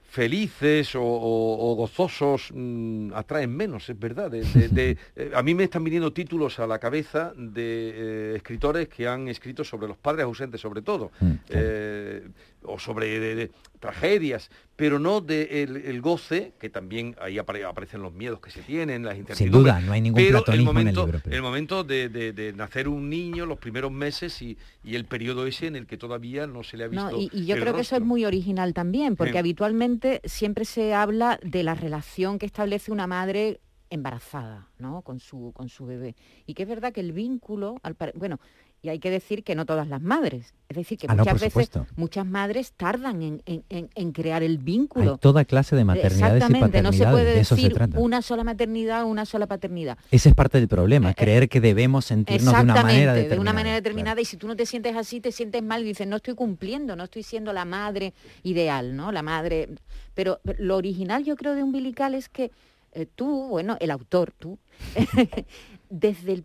[0.08, 4.32] felices o, gozosos mm, atraen menos, es verdad.
[4.78, 4.96] Eh,
[5.34, 9.64] a mí me están viniendo títulos a la cabeza de eh, escritores que han escrito
[9.64, 12.28] sobre los padres ausentes sobre todo, mm, eh,
[12.66, 13.50] o sobre
[13.80, 19.04] tragedias, pero no de el, goce, que también ahí aparecen los miedos que se tienen,
[19.04, 19.38] las incertidumbres.
[19.38, 21.36] Sin duda, no hay ningún pero el momento, en el libro.
[21.36, 25.86] El momento de, nacer un niño, los primeros meses y, el periodo ese en el
[25.86, 27.10] que todavía no se le ha visto.
[27.10, 31.38] No, y, yo creo que eso es muy original también, porque habitualmente siempre se habla
[31.42, 33.60] de la relación que establece una madre
[33.90, 35.02] embarazada, ¿no?
[35.02, 36.16] Con su, con su bebé.
[36.46, 38.40] Y que es verdad que el vínculo, al bueno,
[38.86, 40.54] y hay que decir que no todas las madres.
[40.68, 45.14] Es decir, que ah, muchas veces muchas madres tardan en, crear el vínculo.
[45.14, 49.26] Hay toda clase de maternidades Exactamente, no se puede decir una sola maternidad o una
[49.26, 49.98] sola paternidad.
[50.12, 53.34] Ese es parte del problema, eh, eh, creer que debemos sentirnos de una manera determinada.
[53.34, 55.86] de una manera determinada y si tú no te sientes así, te sientes mal y
[55.86, 58.14] dices, no estoy cumpliendo, no estoy siendo la madre
[58.44, 59.10] ideal, ¿no?
[59.10, 59.68] La madre...
[60.14, 62.52] Pero lo original yo creo de Umbilical es que
[62.92, 64.58] eh, tú, bueno, el autor, tú,
[65.90, 66.44] desde el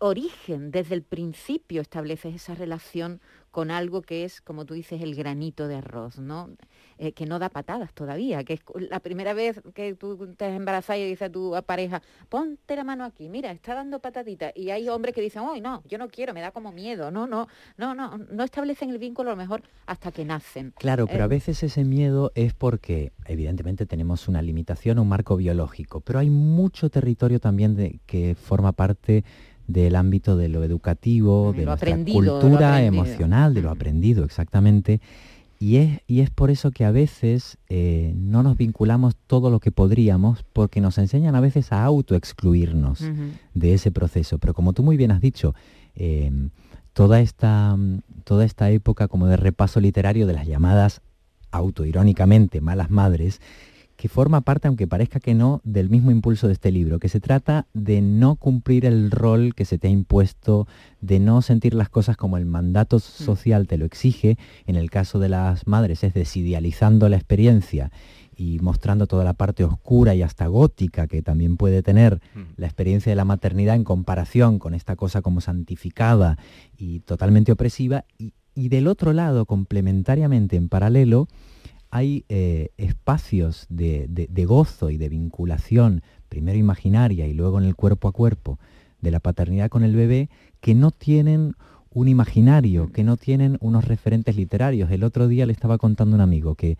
[0.00, 3.20] origen, desde el principio estableces esa relación
[3.50, 6.50] con algo que es, como tú dices, el granito de arroz, ¿no?
[6.98, 10.52] Eh, que no da patadas todavía, que es la primera vez que tú te has
[10.52, 14.52] embarazado y dices a tu pareja, ponte la mano aquí, mira, está dando pataditas.
[14.54, 17.10] Y hay hombres que dicen, ¡ay, no, yo no quiero, me da como miedo!
[17.10, 20.72] No, no, no, no, no establecen el vínculo a lo mejor hasta que nacen.
[20.78, 25.36] Claro, pero a eh, veces ese miedo es porque, evidentemente, tenemos una limitación, un marco
[25.36, 29.24] biológico, pero hay mucho territorio también de, que forma parte
[29.72, 35.00] del ámbito de lo educativo, de, nuestra cultura emocional, de lo aprendido exactamente.
[35.58, 39.60] Y es, y es por eso que a veces eh, no nos vinculamos todo lo
[39.60, 43.04] que podríamos, porque nos enseñan a veces a autoexcluirnos
[43.52, 44.38] de ese proceso.
[44.38, 45.54] Pero como tú muy bien has dicho,
[45.94, 46.48] em,
[46.94, 47.76] toda, esta,
[48.24, 51.02] toda esta época como de repaso literario de las llamadas
[51.50, 53.40] autoirónicamente malas madres,
[54.00, 57.20] que forma parte, aunque parezca que no, del mismo impulso de este libro, que se
[57.20, 60.66] trata de no cumplir el rol que se te ha impuesto,
[61.02, 63.00] de no sentir las cosas como el mandato mm.
[63.00, 67.92] social te lo exige, en el caso de las madres es desidealizando la experiencia
[68.34, 72.40] y mostrando toda la parte oscura y hasta gótica que también puede tener mm.
[72.56, 76.38] la experiencia de la maternidad en comparación con esta cosa como santificada
[76.78, 81.28] y totalmente opresiva, y, y del otro lado, complementariamente en paralelo,
[81.90, 88.08] hay eh, espacios de, gozo y de vinculación, primero imaginaria y luego en el cuerpo
[88.08, 88.58] a cuerpo,
[89.00, 90.28] de la paternidad con el bebé,
[90.60, 91.54] que no tienen
[91.92, 94.90] un imaginario, que no tienen unos referentes literarios.
[94.90, 96.78] El otro día le estaba contando un amigo que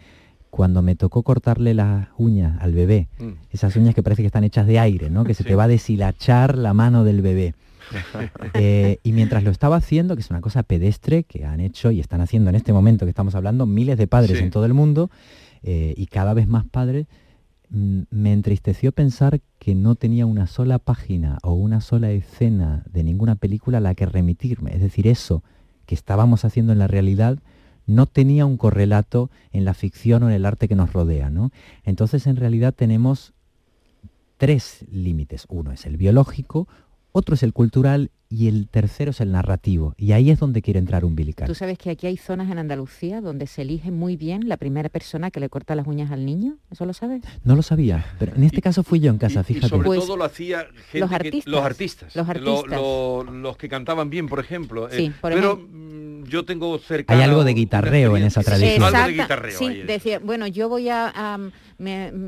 [0.51, 3.31] cuando me tocó cortarle las uñas al bebé, mm.
[3.51, 5.25] esas uñas que parece que están hechas de aire, ¿no?
[5.25, 7.55] que se te va a deshilachar la mano del bebé.
[8.55, 12.01] Eh, y mientras lo estaba haciendo, que es una cosa pedestre que han hecho y
[12.01, 15.11] están haciendo en este momento que estamos hablando miles de padres en todo el mundo
[15.63, 17.07] eh, y cada vez más padres,
[17.71, 23.05] mm, me entristeció pensar que no tenía una sola página o una sola escena de
[23.05, 24.75] ninguna película a la que remitirme.
[24.75, 25.43] Es decir, eso
[25.87, 27.39] que estábamos haciendo en la realidad
[27.87, 31.31] no tenía un correlato en la ficción o en el arte que nos rodea.
[31.31, 31.51] ¿no?
[31.85, 33.33] Entonces, en realidad tenemos
[34.37, 35.47] tres límites.
[35.49, 36.69] Uno es el biológico,
[37.13, 39.95] otro es el cultural y el tercero es el narrativo.
[39.97, 41.49] Y ahí es donde quiere entrar Umbilical.
[41.49, 44.89] Tú sabes que aquí hay zonas en Andalucía donde se elige muy bien la primera
[44.89, 46.57] persona que le corta las uñas al niño.
[46.71, 47.23] ¿Eso lo sabes?
[47.43, 49.69] No lo sabía, pero en este caso fui yo en casa, fíjate.
[49.69, 51.53] sobre pues todo lo hacía los artistas.
[51.53, 52.15] los artistas.
[52.15, 52.81] Los, artistas.
[53.33, 54.89] los que cantaban bien, por ejemplo.
[54.91, 55.90] Sí, eh, pero mm,
[56.31, 57.13] yo tengo cerca...
[57.13, 58.83] Hay algo de guitarreo en esa tradición.
[58.83, 59.59] algo de guitarreo.
[59.59, 61.39] Sí, decía, bueno, yo voy a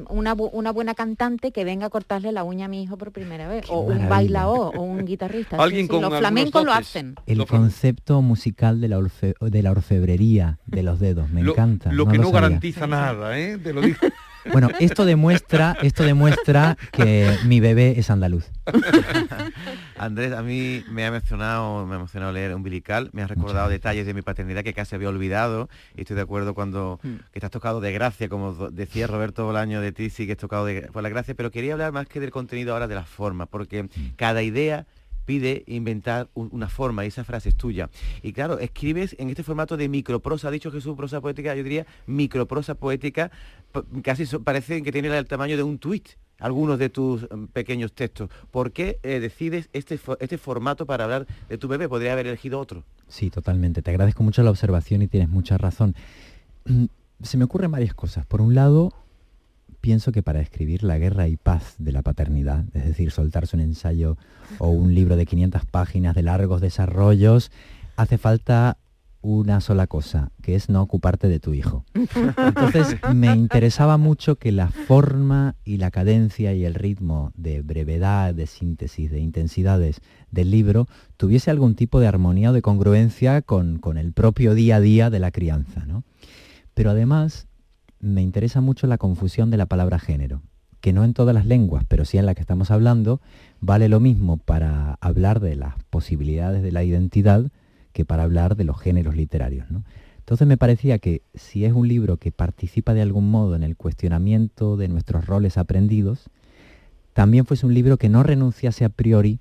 [0.09, 3.49] una, una, buena cantante que venga a cortarle la uña a mi hijo por primera
[3.49, 5.57] vez, o un bailaor, o un guitarrista.
[5.57, 7.17] Los flamencos lo hacen.
[7.27, 9.01] El concepto musical de la,
[9.41, 11.93] de la orfebrería de los dedos, me encanta.
[11.93, 13.59] Lo que no garantiza nada, ¿eh?
[13.59, 13.99] Te lo digo.
[14.51, 18.51] Bueno, esto demuestra, esto demuestra que mi bebé es andaluz.
[19.97, 24.07] Andrés, a mí me ha emocionado, me ha emocionado leer Umbilical, me ha recordado detalles
[24.07, 27.15] de mi paternidad que casi había olvidado y estoy de acuerdo cuando mm.
[27.33, 30.65] que estás tocado de gracia, como decía Roberto Bolaño de ti, sí que es tocado
[30.65, 33.47] de, por la gracia, pero quería hablar más que del contenido ahora de la forma,
[33.47, 33.89] porque mm.
[34.17, 34.87] cada idea
[35.25, 37.91] pide inventar una forma y esa frase es tuya.
[38.23, 41.87] Y claro, escribes en este formato de microprosa, ha dicho Jesús, prosa poética, yo diría
[42.07, 43.31] microprosa poética,
[44.03, 46.09] casi parece que tiene el tamaño de un tuit
[46.43, 48.29] algunos de tus mm, pequeños textos.
[48.51, 51.89] ¿Por qué eh, decides este, este formato para hablar de tu bebé?
[51.89, 52.83] Podría haber elegido otro.
[53.09, 53.81] Sí, totalmente.
[53.81, 55.95] Te agradezco mucho la observación y tienes mucha razón.
[56.65, 56.87] Mm,
[57.23, 58.27] se me ocurren varias cosas.
[58.27, 58.93] Por un lado,
[59.83, 63.63] pienso que para escribir la guerra y paz de la paternidad, es decir, soltarse un
[63.63, 64.17] ensayo
[64.59, 67.51] o un libro de 500 páginas de largos desarrollos,
[67.97, 68.79] hace falta
[69.23, 71.85] una sola cosa, que es no ocuparte de tu hijo.
[71.95, 78.35] Entonces me interesaba mucho que la forma y la cadencia y el ritmo de brevedad,
[78.35, 83.79] de síntesis, de intensidades del libro tuviese algún tipo de armonía o de congruencia con,
[83.79, 85.87] con el propio día a día de la crianza.
[85.87, 86.03] ¿no?
[86.75, 87.47] Pero además
[88.03, 90.43] me interesa mucho la confusión de la palabra género,
[90.81, 93.21] que no en todas las lenguas, pero sí en la que estamos hablando,
[93.61, 97.47] vale lo mismo para hablar de las posibilidades de la identidad
[97.93, 99.69] que para hablar de los géneros literarios.
[100.19, 103.77] Entonces me parecía que si es un libro que participa de algún modo en el
[103.77, 106.29] cuestionamiento de nuestros roles aprendidos,
[107.13, 109.39] también fuese un libro que no renunciase a priori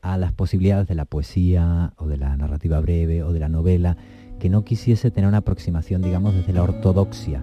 [0.00, 3.96] a las posibilidades de la poesía o de la narrativa breve o de la novela,
[4.38, 7.42] que no quisiese tener una aproximación, digamos, desde la ortodoxia.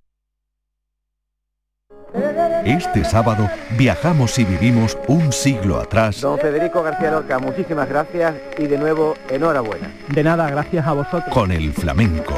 [2.65, 8.67] Este sábado viajamos y vivimos un siglo atrás Don Federico García Lorca, muchísimas gracias y
[8.67, 9.89] de nuevo enhorabuena.
[10.09, 11.33] De nada, gracias a vosotros.
[11.33, 12.35] con el flamenco.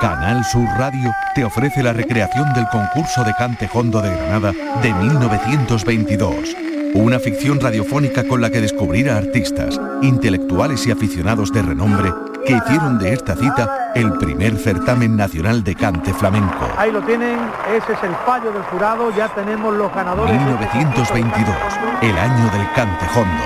[0.00, 4.52] Canal Sur Radio te ofrece la recreación del concurso de cante hondo de Granada
[4.82, 6.73] de 1922.
[6.94, 12.12] Una ficción radiofónica con la que descubrir a artistas, intelectuales y aficionados de renombre
[12.46, 16.68] que hicieron de esta cita el primer certamen nacional de cante flamenco.
[16.78, 17.36] Ahí lo tienen,
[17.68, 20.36] ese es el fallo del jurado, ya tenemos los ganadores.
[20.40, 21.56] 1922,
[22.02, 23.42] el año del cante hondo.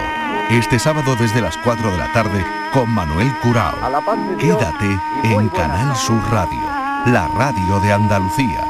[0.50, 2.44] Este sábado desde las 4 de la tarde
[2.74, 3.72] con Manuel Curao.
[4.38, 6.60] Quédate en Canal Sur Radio,
[7.06, 8.67] la radio de Andalucía.